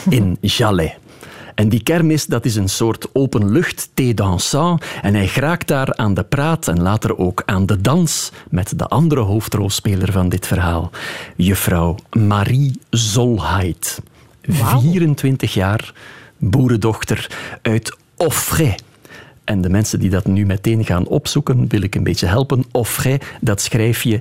[0.09, 0.93] in Jalais.
[1.61, 4.85] En die kermis, dat is een soort openlucht thé dansant.
[5.03, 8.87] En hij geraakt daar aan de praat en later ook aan de dans met de
[8.87, 10.91] andere hoofdrolspeler van dit verhaal,
[11.37, 14.01] juffrouw Marie Zolheid.
[14.43, 15.93] 24 jaar,
[16.39, 17.31] boerendochter
[17.63, 18.79] uit Offray.
[19.45, 22.65] En de mensen die dat nu meteen gaan opzoeken, wil ik een beetje helpen.
[22.71, 24.21] Offray, dat schrijf je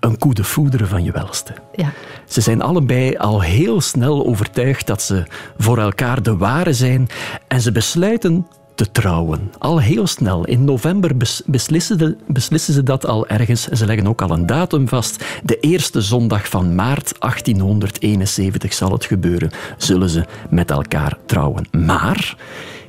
[0.00, 1.52] een coup de foudre van je welste.
[1.74, 1.92] Ja.
[2.28, 5.24] Ze zijn allebei al heel snel overtuigd dat ze
[5.58, 7.08] voor elkaar de ware zijn
[7.48, 9.52] en ze besluiten te trouwen.
[9.58, 10.44] Al heel snel.
[10.44, 13.68] In november bes- beslissen, beslissen ze dat al ergens.
[13.68, 15.24] En ze leggen ook al een datum vast.
[15.44, 19.50] De eerste zondag van maart 1871 zal het gebeuren.
[19.76, 21.68] Zullen ze met elkaar trouwen.
[21.70, 22.36] Maar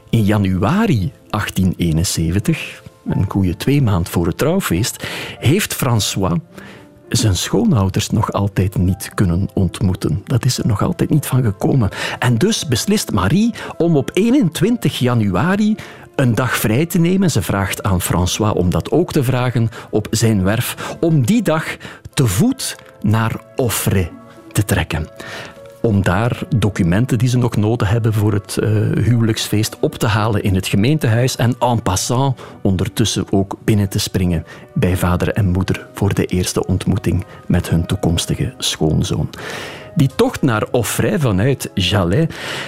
[0.10, 5.08] in januari 1871, een goede twee maand voor het trouwfeest,
[5.40, 6.40] heeft François
[7.10, 10.22] zijn schoonouders nog altijd niet kunnen ontmoeten.
[10.26, 11.90] Dat is er nog altijd niet van gekomen.
[12.20, 15.76] En dus beslist Marie om op 21 januari
[16.16, 17.32] een dag vrij te nemen.
[17.32, 21.78] Ze vraagt aan François om dat ook te vragen op zijn werf, om die dag
[22.14, 24.12] te voet naar Offray
[24.52, 25.08] te trekken
[25.88, 28.70] om daar documenten die ze nog nodig hebben voor het eh,
[29.04, 34.46] huwelijksfeest op te halen in het gemeentehuis en en passant ondertussen ook binnen te springen
[34.74, 39.30] bij vader en moeder voor de eerste ontmoeting met hun toekomstige schoonzoon.
[39.96, 42.28] Die tocht naar Offray vanuit Jalais,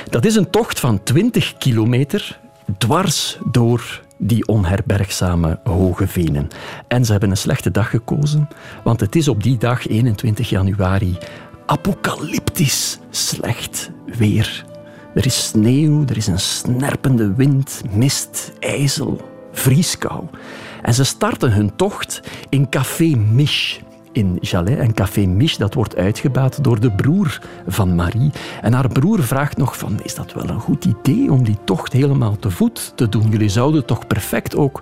[0.09, 2.39] dat is een tocht van 20 kilometer
[2.77, 6.47] dwars door die onherbergzame hoge venen.
[6.87, 8.47] En ze hebben een slechte dag gekozen,
[8.83, 11.17] want het is op die dag, 21 januari,
[11.69, 14.65] apocalyptisch slecht weer.
[15.13, 20.23] Er is sneeuw, er is een snerpende wind, mist, ijzel, vrieskou.
[20.81, 24.77] En ze starten hun tocht in Café Mich in Jalais.
[24.77, 28.31] En Café Mich dat wordt uitgebaat door de broer van Marie.
[28.61, 31.93] En haar broer vraagt nog van, is dat wel een goed idee om die tocht
[31.93, 33.29] helemaal te voet te doen?
[33.29, 34.81] Jullie zouden toch perfect ook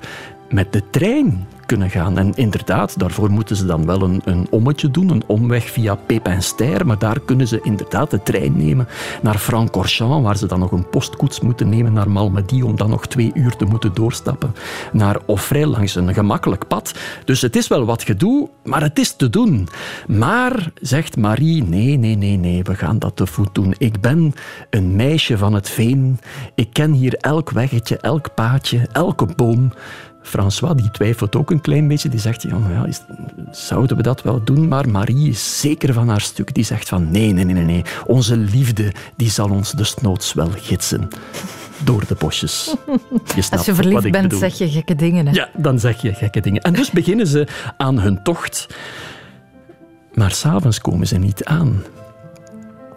[0.49, 2.17] met de trein kunnen gaan.
[2.17, 6.85] En inderdaad, daarvoor moeten ze dan wel een, een ommetje doen, een omweg via Pepinster,
[6.85, 8.87] maar daar kunnen ze inderdaad de trein nemen
[9.21, 13.07] naar Francorchamps, waar ze dan nog een postkoets moeten nemen naar Malmedy, om dan nog
[13.07, 14.55] twee uur te moeten doorstappen
[14.91, 16.93] naar Offray langs een gemakkelijk pad.
[17.25, 19.67] Dus het is wel wat gedoe, maar het is te doen.
[20.07, 23.75] Maar, zegt Marie, nee, nee, nee, nee, we gaan dat te voet doen.
[23.77, 24.33] Ik ben
[24.69, 26.19] een meisje van het veen.
[26.55, 29.71] Ik ken hier elk weggetje, elk paadje, elke boom.
[30.27, 32.09] François die twijfelt ook een klein beetje.
[32.09, 33.01] Die zegt, ja, maar ja, is-
[33.51, 34.67] zouden we dat wel doen?
[34.67, 36.53] Maar Marie is zeker van haar stuk.
[36.53, 37.81] Die zegt van, nee, nee, nee, nee.
[38.05, 41.07] Onze liefde die zal ons desnoods wel gidsen.
[41.83, 42.75] Door de bosjes.
[43.35, 44.39] Je Als je verliefd bent, bedoel.
[44.39, 45.27] zeg je gekke dingen.
[45.27, 45.31] Hè?
[45.33, 46.61] Ja, dan zeg je gekke dingen.
[46.61, 48.67] En dus beginnen ze aan hun tocht.
[50.13, 51.83] Maar s'avonds komen ze niet aan.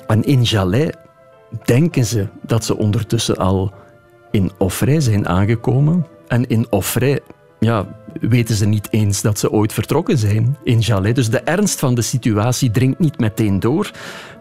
[0.07, 0.91] En in Jalais
[1.65, 3.73] denken ze dat ze ondertussen al
[4.31, 6.07] in Offray zijn aangekomen.
[6.31, 7.21] En in Offray
[7.59, 7.87] ja,
[8.21, 11.15] weten ze niet eens dat ze ooit vertrokken zijn in Jalais.
[11.15, 13.91] Dus de ernst van de situatie dringt niet meteen door.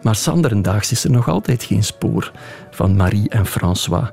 [0.02, 2.32] Maar sanderendaags is er nog altijd geen spoor
[2.70, 4.10] van Marie en François.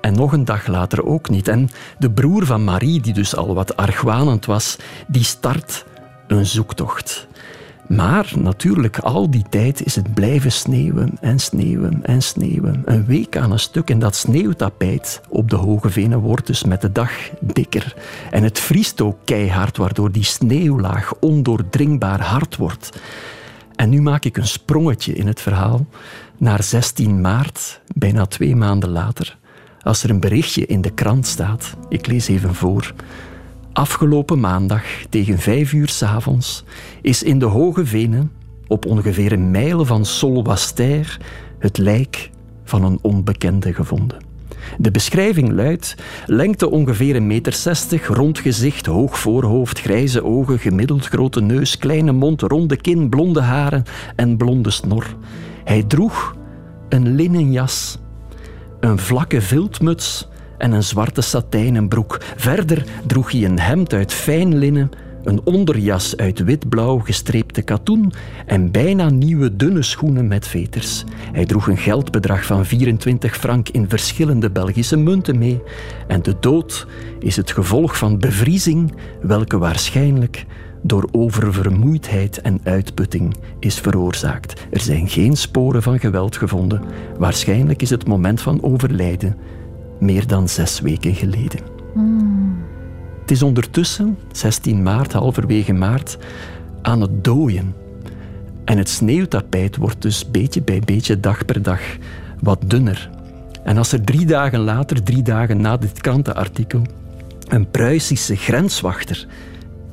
[0.00, 1.48] En nog een dag later ook niet.
[1.48, 1.68] En
[1.98, 5.84] de broer van Marie, die dus al wat argwanend was, die start
[6.26, 7.26] een zoektocht.
[7.88, 12.82] Maar natuurlijk, al die tijd is het blijven sneeuwen en sneeuwen en sneeuwen.
[12.84, 16.80] Een week aan een stuk en dat sneeuwtapijt op de hoge venen wordt dus met
[16.80, 17.94] de dag dikker.
[18.30, 22.90] En het vriest ook keihard, waardoor die sneeuwlaag ondoordringbaar hard wordt.
[23.76, 25.86] En nu maak ik een sprongetje in het verhaal
[26.36, 29.36] naar 16 maart, bijna twee maanden later,
[29.82, 31.76] als er een berichtje in de krant staat.
[31.88, 32.94] Ik lees even voor.
[33.74, 36.64] Afgelopen maandag tegen vijf uur s'avonds
[37.02, 38.32] is in de Hoge Venen,
[38.66, 41.20] op ongeveer een mijl van Solwaster,
[41.58, 42.30] het lijk
[42.64, 44.18] van een onbekende gevonden.
[44.78, 45.94] De beschrijving luidt:
[46.26, 52.42] lengte ongeveer een meter rond gezicht, hoog voorhoofd, grijze ogen, gemiddeld grote neus, kleine mond,
[52.42, 53.82] ronde kin, blonde haren
[54.16, 55.16] en blonde snor.
[55.64, 56.36] Hij droeg
[56.88, 57.98] een linnen jas,
[58.80, 62.18] een vlakke viltmuts en een zwarte satijnen broek.
[62.36, 64.90] Verder droeg hij een hemd uit fijn linnen,
[65.24, 68.12] een onderjas uit witblauw gestreepte katoen
[68.46, 71.04] en bijna nieuwe dunne schoenen met veters.
[71.32, 75.62] Hij droeg een geldbedrag van 24 frank in verschillende Belgische munten mee.
[76.06, 76.86] En de dood
[77.18, 80.46] is het gevolg van bevriezing, welke waarschijnlijk
[80.82, 84.66] door oververmoeidheid en uitputting is veroorzaakt.
[84.70, 86.82] Er zijn geen sporen van geweld gevonden.
[87.18, 89.36] Waarschijnlijk is het moment van overlijden
[90.00, 91.60] meer dan zes weken geleden.
[93.20, 96.18] Het is ondertussen, 16 maart, halverwege maart,
[96.82, 97.74] aan het dooien.
[98.64, 101.80] En het sneeuwtapijt wordt dus beetje bij beetje, dag per dag,
[102.40, 103.10] wat dunner.
[103.64, 106.82] En als er drie dagen later, drie dagen na dit krantenartikel,
[107.48, 109.26] een Pruisische grenswachter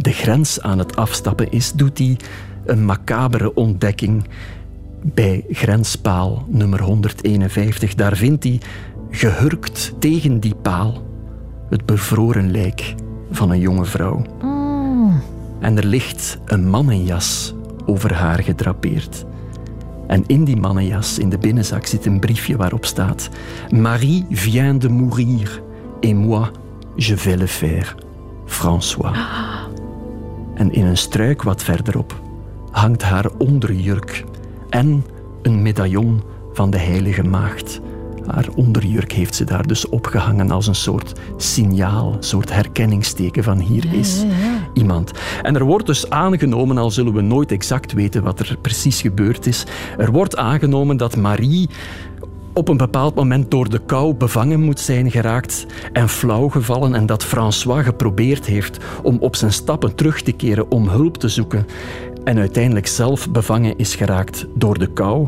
[0.01, 2.17] de grens aan het afstappen is, doet hij
[2.65, 4.23] een macabere ontdekking
[5.03, 7.95] bij grenspaal nummer 151.
[7.95, 8.59] Daar vindt hij
[9.11, 11.01] gehurkt tegen die paal
[11.69, 12.95] het bevroren lijk
[13.31, 14.21] van een jonge vrouw.
[15.59, 17.53] En er ligt een mannenjas
[17.85, 19.25] over haar gedrapeerd.
[20.07, 23.29] En in die mannenjas, in de binnenzak, zit een briefje waarop staat:
[23.69, 25.61] Marie vient de mourir
[25.99, 26.47] et moi,
[26.95, 27.95] je vais le faire.
[28.45, 29.17] François.
[30.55, 32.21] En in een struik wat verderop
[32.71, 34.23] hangt haar onderjurk
[34.69, 35.05] en
[35.41, 36.21] een medaillon
[36.53, 37.81] van de Heilige Maagd.
[38.27, 43.59] Haar onderjurk heeft ze daar dus opgehangen als een soort signaal, een soort herkenningsteken van
[43.59, 44.23] hier is
[44.73, 45.11] iemand.
[45.41, 49.45] En er wordt dus aangenomen, al zullen we nooit exact weten wat er precies gebeurd
[49.45, 49.63] is,
[49.97, 51.69] er wordt aangenomen dat Marie
[52.53, 57.05] op een bepaald moment door de kou bevangen moet zijn geraakt en flauw gevallen en
[57.05, 61.65] dat François geprobeerd heeft om op zijn stappen terug te keren om hulp te zoeken
[62.23, 65.27] en uiteindelijk zelf bevangen is geraakt door de kou.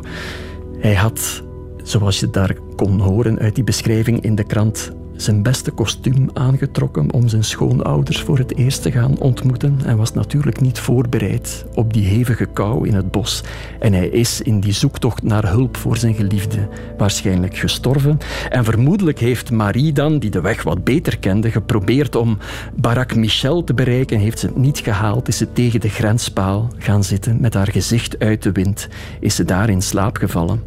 [0.77, 1.43] Hij had,
[1.83, 7.11] zoals je daar kon horen uit die beschrijving in de krant, zijn beste kostuum aangetrokken
[7.11, 11.93] om zijn schoonouders voor het eerst te gaan ontmoeten en was natuurlijk niet voorbereid op
[11.93, 13.43] die hevige kou in het bos.
[13.79, 16.67] En hij is in die zoektocht naar hulp voor zijn geliefde
[16.97, 18.17] waarschijnlijk gestorven.
[18.49, 22.37] En vermoedelijk heeft Marie dan, die de weg wat beter kende, geprobeerd om
[22.75, 24.19] Barak Michel te bereiken.
[24.19, 28.19] Heeft ze het niet gehaald, is ze tegen de grenspaal gaan zitten met haar gezicht
[28.19, 28.87] uit de wind.
[29.19, 30.63] Is ze daar in slaap gevallen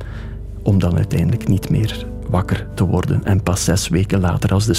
[0.67, 4.75] om dan uiteindelijk niet meer wakker te worden en pas zes weken later, als de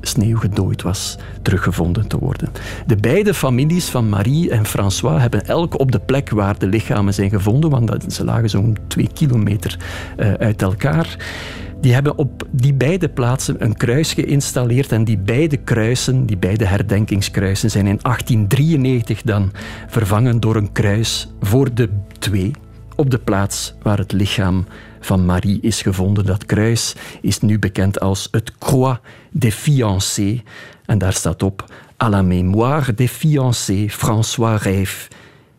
[0.00, 2.48] sneeuw, gedooid was, teruggevonden te worden.
[2.86, 7.14] De beide families van Marie en François hebben elk op de plek waar de lichamen
[7.14, 9.78] zijn gevonden, want ze lagen zo'n twee kilometer
[10.18, 11.16] uh, uit elkaar.
[11.80, 16.64] Die hebben op die beide plaatsen een kruis geïnstalleerd en die beide kruisen, die beide
[16.64, 19.52] herdenkingskruisen, zijn in 1893 dan
[19.88, 22.50] vervangen door een kruis voor de twee
[22.94, 24.66] op de plaats waar het lichaam
[25.00, 26.26] van Marie is gevonden.
[26.26, 28.98] Dat kruis is nu bekend als het Croix
[29.30, 30.42] des Fiancés.
[30.86, 31.64] En daar staat op
[32.02, 35.08] à la mémoire des fiancés François Rijf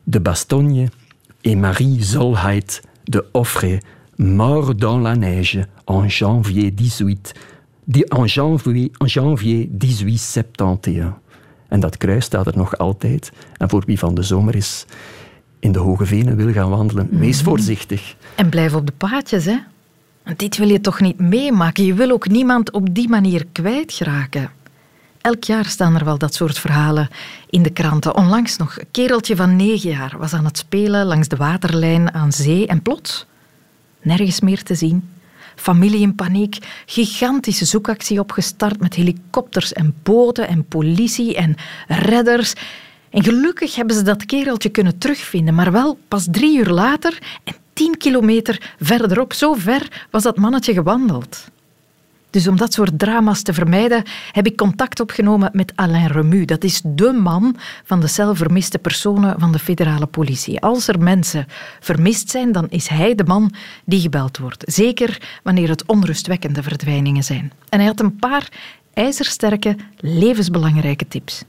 [0.03, 0.89] de Bastogne
[1.41, 3.81] et Marie Zolheid de Offray,
[4.15, 7.33] mort dans la neige en janvier 18,
[8.09, 11.13] en janvier, en janvier 1871.
[11.67, 13.31] En dat kruis staat er nog altijd.
[13.57, 14.85] En voor wie van de zomer is
[15.59, 18.15] in de Hoge Venen wil gaan wandelen, wees voorzichtig.
[18.35, 19.57] En blijf op de paadjes, hè.
[20.23, 21.85] Want dit wil je toch niet meemaken?
[21.85, 24.51] Je wil ook niemand op die manier kwijtgeraken.
[25.21, 27.09] Elk jaar staan er wel dat soort verhalen
[27.49, 28.15] in de kranten.
[28.15, 32.31] Onlangs nog, een kereltje van negen jaar was aan het spelen langs de waterlijn aan
[32.31, 33.25] zee en plots,
[34.01, 35.09] nergens meer te zien.
[35.55, 41.55] Familie in paniek, gigantische zoekactie opgestart met helikopters en boten en politie en
[41.87, 42.53] redders.
[43.09, 47.55] En gelukkig hebben ze dat kereltje kunnen terugvinden, maar wel pas drie uur later en
[47.73, 49.33] tien kilometer verderop.
[49.33, 51.45] Zo ver was dat mannetje gewandeld.
[52.29, 56.45] Dus om dat soort drama's te vermijden, heb ik contact opgenomen met Alain Remu.
[56.45, 60.59] Dat is de man van de cel vermiste personen van de federale politie.
[60.59, 61.45] Als er mensen
[61.79, 63.53] vermist zijn, dan is hij de man
[63.85, 64.63] die gebeld wordt.
[64.65, 67.51] Zeker wanneer het onrustwekkende verdwijningen zijn.
[67.69, 68.47] En hij had een paar
[68.93, 71.43] ijzersterke, levensbelangrijke tips.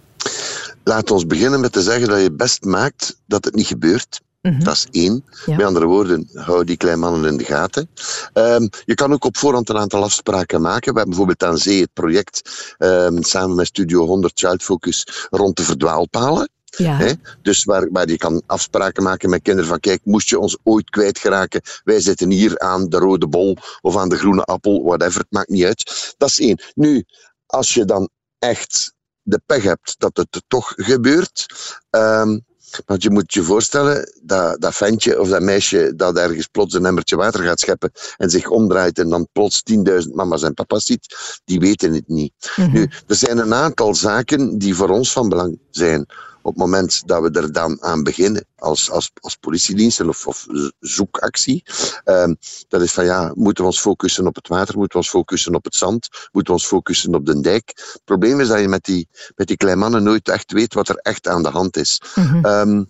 [0.89, 4.21] Laat ons beginnen met te zeggen dat je best maakt dat het niet gebeurt.
[4.43, 4.65] Mhm.
[4.65, 5.25] Dat is één.
[5.47, 7.91] Met andere woorden, hou die kleine mannen in de gaten.
[8.35, 10.93] Um, je kan ook op voorhand een aantal afspraken maken.
[10.93, 15.57] We hebben bijvoorbeeld aan zee het project um, samen met Studio 100 Child Focus rond
[15.57, 16.51] de verdwaalpalen.
[16.65, 17.15] Ja.
[17.43, 20.91] Dus waar, waar je kan afspraken maken met kinderen van kijk, moest je ons ooit
[20.91, 25.33] kwijtgeraken, wij zitten hier aan de rode bol of aan de groene appel, whatever, het
[25.33, 26.15] maakt niet uit.
[26.19, 26.63] Dat is één.
[26.75, 27.05] Nu,
[27.47, 28.09] als je dan
[28.39, 28.97] echt
[29.29, 31.47] de pech hebt dat het toch gebeurt,
[31.91, 32.47] um,
[32.87, 36.87] Want je moet je voorstellen, dat, dat ventje of dat meisje dat ergens plots een
[36.87, 39.79] emmertje water gaat scheppen en zich omdraait en dan plots 10.000
[40.13, 42.53] mama's en papa's ziet, die weten het niet.
[42.57, 42.73] Mhm.
[42.73, 46.07] Nu, er zijn een aantal zaken die voor ons van belang zijn
[46.49, 50.47] op het moment dat we er dan aan beginnen als, als, als politiediensten of, of
[50.81, 51.63] zoekactie.
[52.05, 52.35] Ehm,
[52.69, 55.55] dat is van ja, moeten we ons focussen op het water, moeten we ons focussen
[55.55, 57.73] op het zand, moeten we ons focussen op de dijk.
[57.75, 60.89] Het probleem is dat je met die, met die kleine mannen nooit echt weet wat
[60.89, 62.01] er echt aan de hand is.
[62.43, 62.85] Ehm,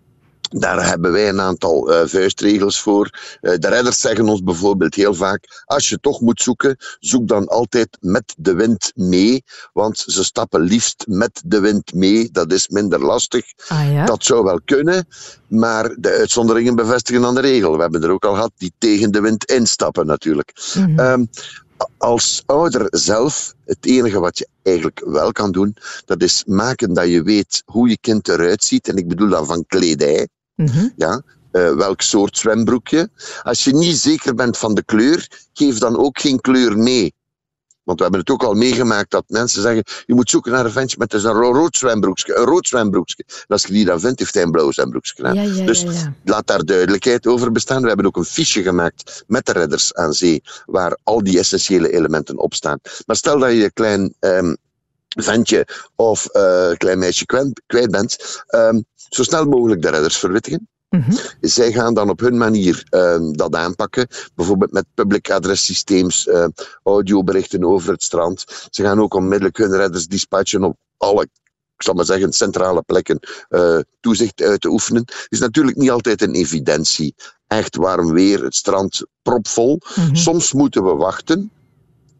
[0.48, 3.10] daar hebben wij een aantal eh, vuistregels voor.
[3.40, 7.48] Eh, de redders zeggen ons bijvoorbeeld heel vaak: als je toch moet zoeken, zoek dan
[7.48, 9.44] altijd met de wind mee.
[9.72, 12.28] Want ze stappen liefst met de wind mee.
[12.32, 13.44] Dat is minder lastig.
[13.68, 14.04] Ah, ja?
[14.04, 15.06] Dat zou wel kunnen,
[15.46, 17.76] maar de uitzonderingen bevestigen dan de regel.
[17.76, 20.52] We hebben er ook al gehad die tegen de wind instappen, natuurlijk.
[20.74, 20.98] Mhm.
[20.98, 21.24] Ehm,
[21.98, 27.08] als ouder zelf, het enige wat je eigenlijk wel kan doen, dat is maken dat
[27.08, 28.88] je weet hoe je kind eruit ziet.
[28.88, 30.28] En ik bedoel dan van kledij.
[30.58, 30.88] Mhm.
[30.96, 33.10] Ja, eh, welk soort zwembroekje.
[33.42, 37.14] Als je niet zeker bent van de kleur, geef dan ook geen kleur mee.
[37.82, 40.70] Want we hebben het ook al meegemaakt dat mensen zeggen: je moet zoeken naar een
[40.70, 42.36] ventje met een ro- rood zwembroekje.
[42.36, 43.24] Een rood zwembroekje.
[43.26, 45.34] En als je die dan vindt, heeft hij een blauw zwembroekje aan.
[45.34, 47.82] Ja, ja, dus ja, laat daar duidelijkheid over bestaan.
[47.82, 51.92] We hebben ook een fiche gemaakt met de redders aan zee, waar al die essentiële
[51.92, 52.78] elementen op staan.
[53.06, 54.54] Maar stel dat je een klein ehm,
[55.08, 60.68] ventje of eh, klein meisje kwijt, kwijt bent, ehm, zo snel mogelijk de redders verwittigen.
[61.40, 66.46] Zij gaan dan op hun manier ehm, dat aanpakken, bijvoorbeeld met public address systeems, eh,
[66.82, 68.44] audioberichten over het strand.
[68.70, 73.18] Ze gaan ook onmiddellijk hun redders dispatchen op alle, ik zal maar zeggen, centrale plekken
[73.48, 75.02] eh, toezicht uit te oefenen.
[75.06, 77.14] Het is natuurlijk niet altijd een evidentie.
[77.46, 79.80] Echt warm weer, het strand propvol.
[80.12, 81.50] Soms moeten we wachten,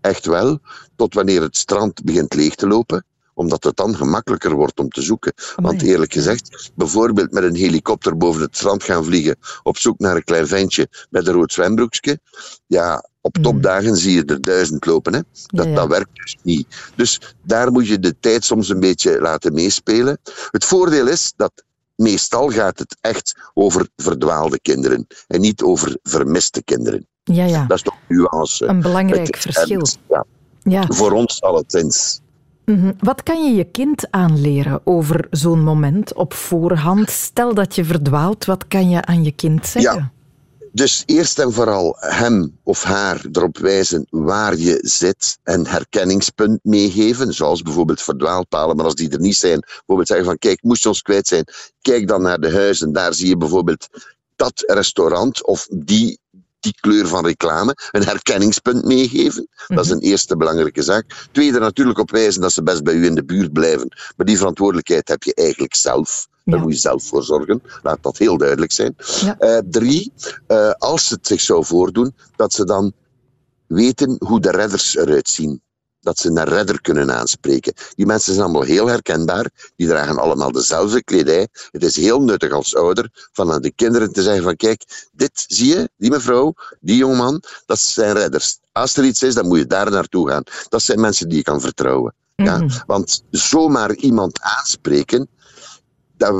[0.08, 0.58] echt wel,
[0.96, 3.04] tot wanneer het strand begint leeg te lopen
[3.38, 5.32] omdat het dan gemakkelijker wordt om te zoeken.
[5.56, 10.16] Want eerlijk gezegd, bijvoorbeeld met een helikopter boven het strand gaan vliegen op zoek naar
[10.16, 12.20] een klein ventje met een rood zwembroekje.
[12.66, 15.14] Ja, op topdagen zie je er duizend lopen.
[15.14, 15.20] Hè?
[15.46, 15.76] Dat, Ja, ja.
[15.76, 16.92] dat werkt dus niet.
[16.96, 20.18] Dus daar moet je de tijd soms een beetje laten meespelen.
[20.50, 26.62] Het voordeel is dat meestal gaat het echt over verdwaalde kinderen en niet over vermiste
[26.62, 27.06] kinderen.
[27.32, 27.64] Ja, ja.
[27.66, 28.66] Dat is toch een nuance.
[28.66, 29.86] Een belangrijk Het- verschil.
[30.08, 30.24] Ja.
[30.62, 30.84] Ja.
[30.88, 32.20] Voor ons alleszins.
[32.64, 32.92] Mhm.
[32.98, 37.10] Wat kan je je kind aanleren over zo'n moment op voorhand?
[37.10, 39.94] Stel dat je verdwaalt, wat kan je aan je kind zeggen?
[39.94, 40.12] Ja.
[40.72, 47.34] Dus eerst en vooral hem of haar erop wijzen waar je zit en herkenningspunt meegeven,
[47.34, 50.88] zoals bijvoorbeeld verdwaalpalen, maar als die er niet zijn, bijvoorbeeld zeggen van kijk, moest je
[50.88, 51.44] ons kwijt zijn,
[51.80, 53.88] kijk dan naar de huizen, daar zie je bijvoorbeeld
[54.36, 56.18] dat restaurant of die,
[56.60, 59.48] die kleur van reclame, een herkenningspunt meegeven.
[59.66, 61.26] Dat is een eerste belangrijke zaak.
[61.32, 64.36] Tweede natuurlijk op wijzen dat ze best bij u in de buurt blijven, maar die
[64.36, 66.26] verantwoordelijkheid heb je eigenlijk zelf.
[66.44, 67.62] Daar moet je zelf voor zorgen.
[67.82, 68.96] Laat dat heel duidelijk zijn.
[69.38, 70.12] Eh, drie,
[70.46, 72.92] eh, als het zich zou voordoen, dat ze dan
[73.66, 75.60] weten hoe de redders eruit zien.
[76.08, 77.72] Dat ze een redder kunnen aanspreken.
[77.94, 79.50] Die mensen zijn allemaal heel herkenbaar.
[79.76, 81.48] Die dragen allemaal dezelfde kledij.
[81.70, 85.44] Het is heel nuttig als ouder van aan de kinderen te zeggen van kijk, dit
[85.46, 88.58] zie je, die mevrouw, die jongeman, dat zijn redders.
[88.72, 90.42] Als er iets is, dan moet je daar naartoe gaan.
[90.68, 92.14] Dat zijn mensen die je kan vertrouwen.
[92.34, 92.66] Ja?
[92.86, 95.28] Want zomaar iemand aanspreken,
[96.16, 96.34] dat,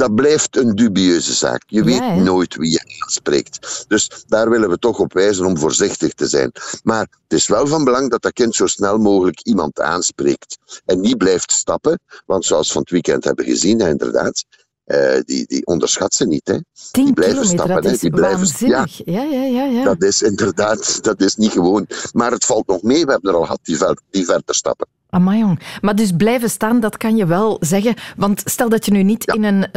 [0.00, 1.62] dat blijft een dubieuze zaak.
[1.66, 3.84] Je weet nooit wie je aanspreekt.
[3.88, 6.52] Dus daar willen we toch op wijzen om voorzichtig te zijn.
[6.82, 10.58] Maar het is wel van belang dat dat kind zo snel mogelijk iemand aanspreekt.
[10.84, 12.00] En niet blijft stappen.
[12.26, 14.44] Want zoals we van het weekend hebben gezien, inderdaad,
[14.90, 16.48] eh, die, die onderschat ze niet.
[16.48, 16.58] Hè.
[16.90, 17.74] Die blijven stappen.
[17.74, 17.90] dat hè.
[17.90, 19.00] is Die blijven, waanzinnig.
[19.04, 19.64] Ja, ja, ja.
[19.64, 19.84] ja.
[19.84, 21.86] dat is inderdaad, dat is niet gewoon.
[22.12, 24.86] Maar het valt nog mee, we hebben er al gehad die, ver, die verder stappen.
[25.10, 25.60] Amai, jong.
[25.80, 27.94] Maar dus blijven staan, dat kan je wel zeggen.
[28.16, 29.72] Want stel dat je nu niet in een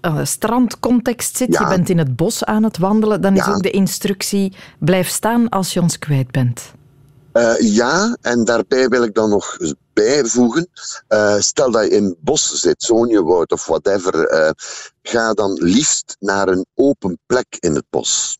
[0.00, 3.70] eh, strandcontext zit, je bent in het bos aan het wandelen, dan is ook de
[3.70, 6.72] instructie blijf staan als je ons kwijt bent.
[7.32, 9.56] Eh, ja, en daarbij wil ik dan nog
[9.94, 10.68] bijvoegen.
[11.08, 14.50] eh, stel dat je in bos zit, Zonjewoud of whatever, eh,
[15.02, 18.38] ga dan liefst naar een open plek in het bos.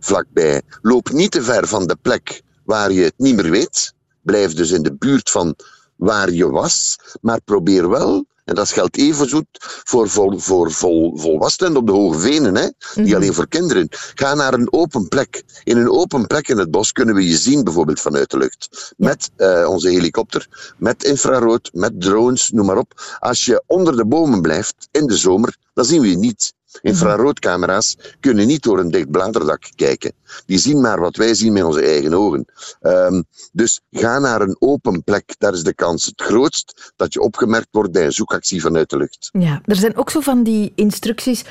[0.00, 0.62] Vlakbij.
[0.82, 3.92] Loop niet te ver van de plek waar je het niet meer weet.
[4.22, 5.54] Blijf dus in de buurt van
[5.96, 8.26] waar je was, maar probeer wel.
[8.46, 9.46] En dat geldt even zoet
[9.84, 12.68] voor, vol, voor vol, volwassenen op de Hoge Venen, hè?
[12.94, 13.88] niet alleen voor kinderen.
[13.90, 15.42] Ga naar een open plek.
[15.64, 18.94] In een open plek in het bos kunnen we je zien, bijvoorbeeld vanuit de lucht.
[18.96, 23.16] Met eh, onze helikopter, met infrarood, met drones, noem maar op.
[23.18, 26.54] Als je onder de bomen blijft in de zomer, dan zien we je niet.
[26.82, 30.12] Infraroodcamera's kunnen niet door een dicht bladerdak kijken.
[30.46, 32.44] Die zien maar wat wij zien met onze eigen ogen.
[32.80, 35.34] Um, dus ga naar een open plek.
[35.38, 38.96] Daar is de kans het grootst dat je opgemerkt wordt bij een zoekactie vanuit de
[38.96, 39.28] lucht.
[39.32, 41.44] Ja, er zijn ook zo van die instructies.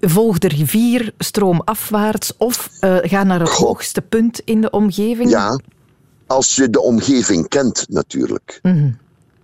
[0.00, 5.30] Volg de rivier, stroom afwaarts of uh, ga naar het hoogste punt in de omgeving.
[5.30, 5.60] Ja,
[6.26, 8.58] als je de omgeving kent natuurlijk.
[8.62, 8.98] Mm -hmm.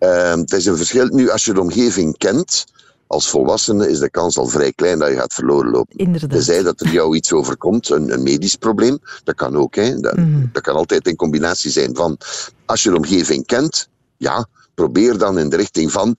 [0.09, 2.67] uh, het is een verschil nu als je de omgeving kent
[3.09, 5.97] als volwassene is de kans al vrij klein dat je gaat verloren lopen.
[5.97, 6.31] Inderdaad.
[6.31, 9.75] Tenzij dat er jou iets overkomt, een, een medisch probleem, dat kan ook.
[9.75, 10.01] Hè.
[10.01, 10.49] Dat, mm.
[10.53, 12.19] dat kan altijd in combinatie zijn van,
[12.67, 16.17] als je de omgeving kent, ja, probeer dan in de richting van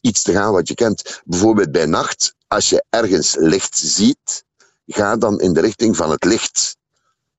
[0.00, 1.22] iets te gaan wat je kent.
[1.24, 4.44] Bijvoorbeeld bij nacht, als je ergens licht ziet,
[4.86, 6.76] ga dan in de richting van het licht.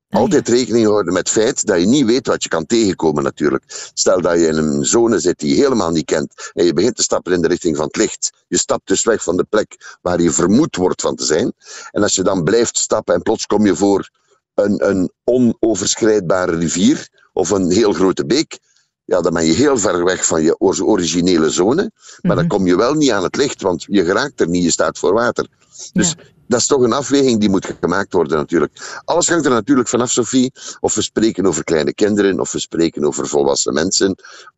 [0.10, 3.64] Altijd rekening houden met het feit dat je niet weet wat je kan tegenkomen natuurlijk.
[3.94, 6.96] Stel dat je in een zone zit die je helemaal niet kent en je begint
[6.96, 8.32] te stappen in de richting van het licht.
[8.48, 11.54] Je stapt dus weg van de plek waar je vermoed wordt van te zijn.
[11.92, 14.10] En als je dan blijft stappen en plots kom je voor
[14.54, 18.60] een, een onoverschrijdbare rivier of een heel grote beek,
[19.06, 21.92] ja, dan ben je heel ver weg van je originele zone.
[22.22, 24.72] Maar dan kom je wel niet aan het licht, want je geraakt er niet, je
[24.72, 25.48] staat voor water.
[25.94, 26.16] Dus
[26.50, 29.02] dat is toch een afweging die moet gemaakt worden natuurlijk.
[29.06, 30.52] Alles hangt er natuurlijk vanaf, Sophie.
[30.80, 34.16] Of we spreken over kleine kinderen, of we spreken over volwassen mensen,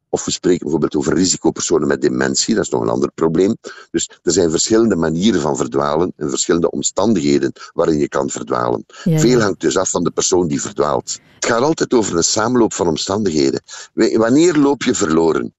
[0.10, 3.58] of we spreken bijvoorbeeld over risicopersonen met dementie, dat is nog een ander probleem.
[3.92, 8.84] Dus er zijn verschillende manieren van verdwalen en verschillende omstandigheden waarin je kan verdwalen.
[8.88, 11.20] Veel hangt dus af van de persoon die verdwaalt.
[11.36, 13.62] Het gaat altijd over een samenloop van omstandigheden.
[13.94, 15.54] Wanneer loop je verloren?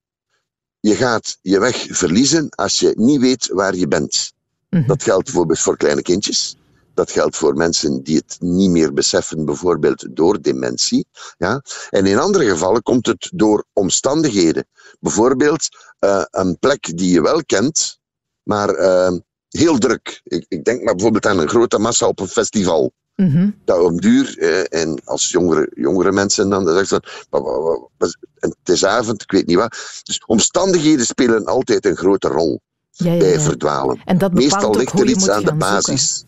[0.80, 4.32] Je gaat je weg verliezen als je niet weet waar je bent.
[4.76, 4.86] Mhm.
[4.86, 6.56] Dat geldt bijvoorbeeld voor kleine kindjes.
[6.94, 11.06] Dat geldt voor mensen die het niet meer beseffen, bijvoorbeeld door dementie.
[11.38, 11.62] Ja?
[11.90, 14.66] En in andere gevallen komt het door omstandigheden.
[15.00, 15.68] Bijvoorbeeld
[16.00, 17.98] uh, een plek die je wel kent,
[18.42, 19.18] maar uh,
[19.48, 20.20] heel druk.
[20.24, 22.92] Ik, ik, denk maar bijvoorbeeld aan een grote massa op een festival.
[23.14, 23.60] -hmm.
[23.64, 28.84] Dat om duur, eh, en als jongere, jongere mensen dan, dan zeggen ze, het is
[28.84, 30.00] avond, ik weet niet wat.
[30.02, 32.60] Dus omstandigheden spelen altijd een grote rol
[33.02, 34.00] ja, ja, bij verdwalen.
[34.04, 36.24] En dat Meestal ligt er iets aan de basis.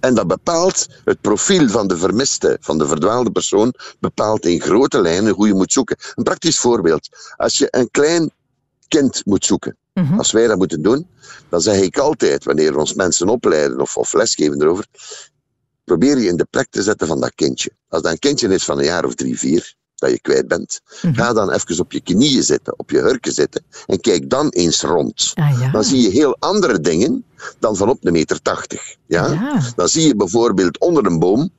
[0.00, 5.00] En dat bepaalt het profiel van de vermiste, van de verdwaalde persoon, bepaalt in grote
[5.00, 5.96] lijnen hoe je moet zoeken.
[6.14, 7.08] Een praktisch voorbeeld.
[7.36, 8.30] Als je een klein
[8.88, 10.18] kind moet zoeken, mhm.
[10.18, 11.06] als wij dat moeten doen,
[11.48, 14.86] dan zeg ik altijd, wanneer we ons mensen opleiden of, of lesgeven erover,
[15.84, 17.70] probeer je in de plek te zetten van dat kindje.
[17.88, 20.80] Als dat een kindje is van een jaar of drie, vier, dat je kwijt bent.
[21.02, 21.14] Mhm.
[21.14, 24.82] Ga dan even op je knieën zitten, op je hurken zitten en kijk dan eens
[24.82, 25.32] rond.
[25.34, 27.24] Ah, dan zie je heel andere dingen
[27.58, 28.96] dan van op een meter tachtig.
[29.06, 29.60] Ja?
[29.76, 31.50] Dan zie je bijvoorbeeld onder een boom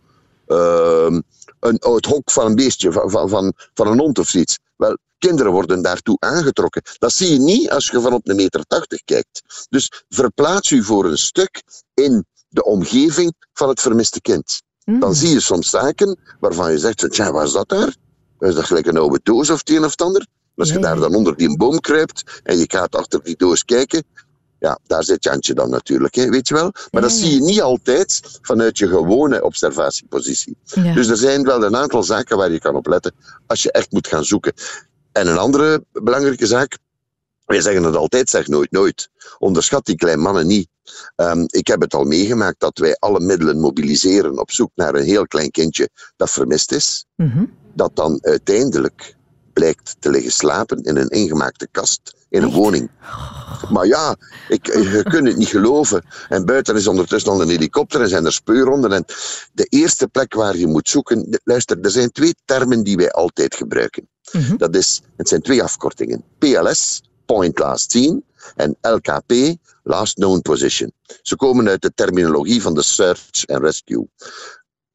[0.47, 1.19] uh,
[1.59, 4.57] een, het hok van een beestje, van, van, van, een hond of zoiets.
[4.75, 6.81] Wel, kinderen worden daartoe aangetrokken.
[6.97, 9.65] Dat zie je niet als je van op een meter tachtig kijkt.
[9.69, 11.63] Dus verplaats u voor een stuk
[11.93, 14.61] in de omgeving van het vermiste kind.
[14.83, 15.13] Dan Mhm.
[15.13, 17.95] zie je soms zaken waarvan je zegt, tja, waar is dat daar?
[18.39, 20.27] Is dat gelijk een oude doos of het een of het ander?
[20.55, 24.03] Als je daar dan onder die boom kruipt en je gaat achter die doos kijken,
[24.59, 26.71] ja, daar zit Jantje dan natuurlijk, hè, weet je wel.
[26.91, 30.57] Maar dat zie je niet altijd vanuit je gewone observatiepositie.
[30.63, 30.93] Ja.
[30.93, 33.13] Dus er zijn wel een aantal zaken waar je kan op letten
[33.47, 34.53] als je echt moet gaan zoeken.
[35.11, 36.77] En een andere belangrijke zaak,
[37.45, 39.09] wij zeggen het altijd, zeg nooit nooit.
[39.37, 40.67] Onderschat die kleine mannen niet.
[41.15, 45.03] Ehm, ik heb het al meegemaakt dat wij alle middelen mobiliseren op zoek naar een
[45.03, 47.05] heel klein kindje dat vermist is.
[47.15, 47.45] Mhm.
[47.77, 49.15] Dat dan uiteindelijk
[49.53, 52.89] blijkt te liggen slapen in een ingemaakte kast in een woning.
[53.69, 54.15] Maar ja,
[54.47, 56.05] ik, je kunt het niet geloven.
[56.29, 58.91] En buiten is ondertussen al een helikopter en zijn er speurhonden.
[58.91, 59.05] En
[59.53, 61.39] de eerste plek waar je moet zoeken...
[61.43, 64.09] Luister, er zijn twee termen die wij altijd gebruiken.
[64.57, 66.23] Dat is, het zijn twee afkortingen.
[66.37, 68.23] PLS, Point Last Seen,
[68.55, 69.33] en LKP,
[69.83, 70.91] Last Known Position.
[71.21, 74.07] Ze komen uit de terminologie van de Search and Rescue.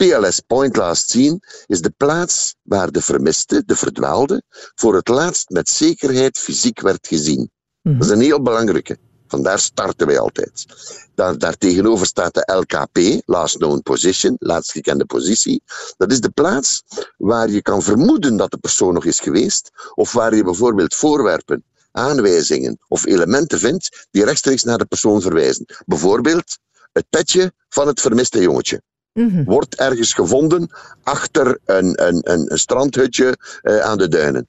[0.03, 4.43] PLS, Point Last Seen, is de plaats waar de vermiste, de verdwaalde,
[4.75, 7.51] voor het laatst met zekerheid fysiek werd gezien.
[7.83, 8.99] Dat is een heel belangrijke.
[9.27, 10.67] Vandaar starten wij altijd.
[11.15, 15.63] Daar, daartegenover staat de LKP, Last Known Position, laatst gekende positie.
[15.97, 16.83] Dat is de plaats
[17.17, 21.65] waar je kan vermoeden dat de persoon nog is geweest, of waar je bijvoorbeeld voorwerpen,
[21.93, 25.67] aanwijzingen of elementen vindt die rechtstreeks naar de persoon verwijzen.
[25.87, 26.59] Bijvoorbeeld
[26.93, 28.83] het petje van het vermiste jongetje.
[29.13, 29.45] Mhm.
[29.45, 30.71] Wordt ergens gevonden
[31.03, 34.49] achter een, een, een, een strandhutje eh, aan de duinen.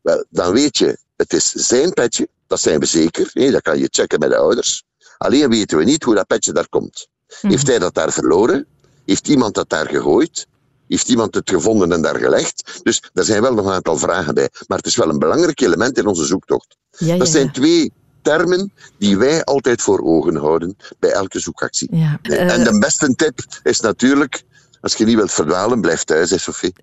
[0.00, 3.30] Wel, dan weet je, het is zijn petje, dat zijn we zeker.
[3.32, 4.84] hè, dat kan je checken met de ouders.
[5.18, 7.08] Alleen weten we niet hoe dat petje daar komt.
[7.40, 8.66] Heeft hij dat daar verloren?
[9.06, 10.46] Heeft iemand dat daar gegooid?
[10.88, 12.80] Heeft iemand het gevonden en daar gelegd?
[12.82, 14.48] Dus er zijn wel nog een aantal vragen bij.
[14.66, 16.76] Maar het is wel een belangrijk element in onze zoektocht.
[16.90, 17.52] Ja, dat ja, zijn ja.
[17.52, 17.92] twee
[18.22, 21.88] termen die wij altijd voor ogen houden bij elke zoekactie.
[21.90, 24.42] Ja, En eh, de beste tip is natuurlijk,
[24.80, 26.72] als je niet wilt verdwalen, blijf thuis, hè, Sophie.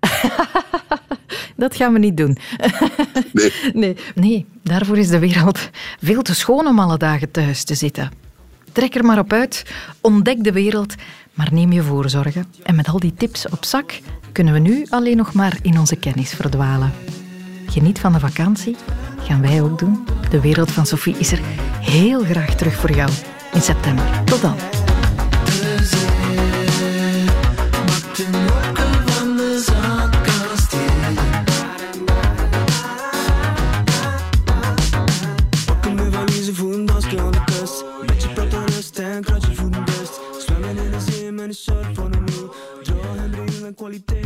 [1.56, 2.36] Dat gaan we niet doen.
[3.32, 3.52] Nee.
[3.72, 3.96] nee.
[4.14, 5.58] Nee, daarvoor is de wereld
[6.02, 8.10] veel te schoon om alle dagen thuis te zitten.
[8.72, 9.64] Trek er maar op uit,
[10.00, 10.94] ontdek de wereld,
[11.34, 12.46] maar neem je voorzorgen.
[12.62, 14.00] En met al die tips op zak
[14.32, 16.92] kunnen we nu alleen nog maar in onze kennis verdwalen.
[17.70, 18.76] Geniet van de vakantie.
[19.22, 20.06] Gaan wij ook doen.
[20.30, 21.40] De wereld van Sophie is er
[21.80, 23.10] heel graag terug voor jou
[23.52, 24.24] in september.
[24.24, 24.54] Tot dan.
[43.80, 44.19] kwaliteit.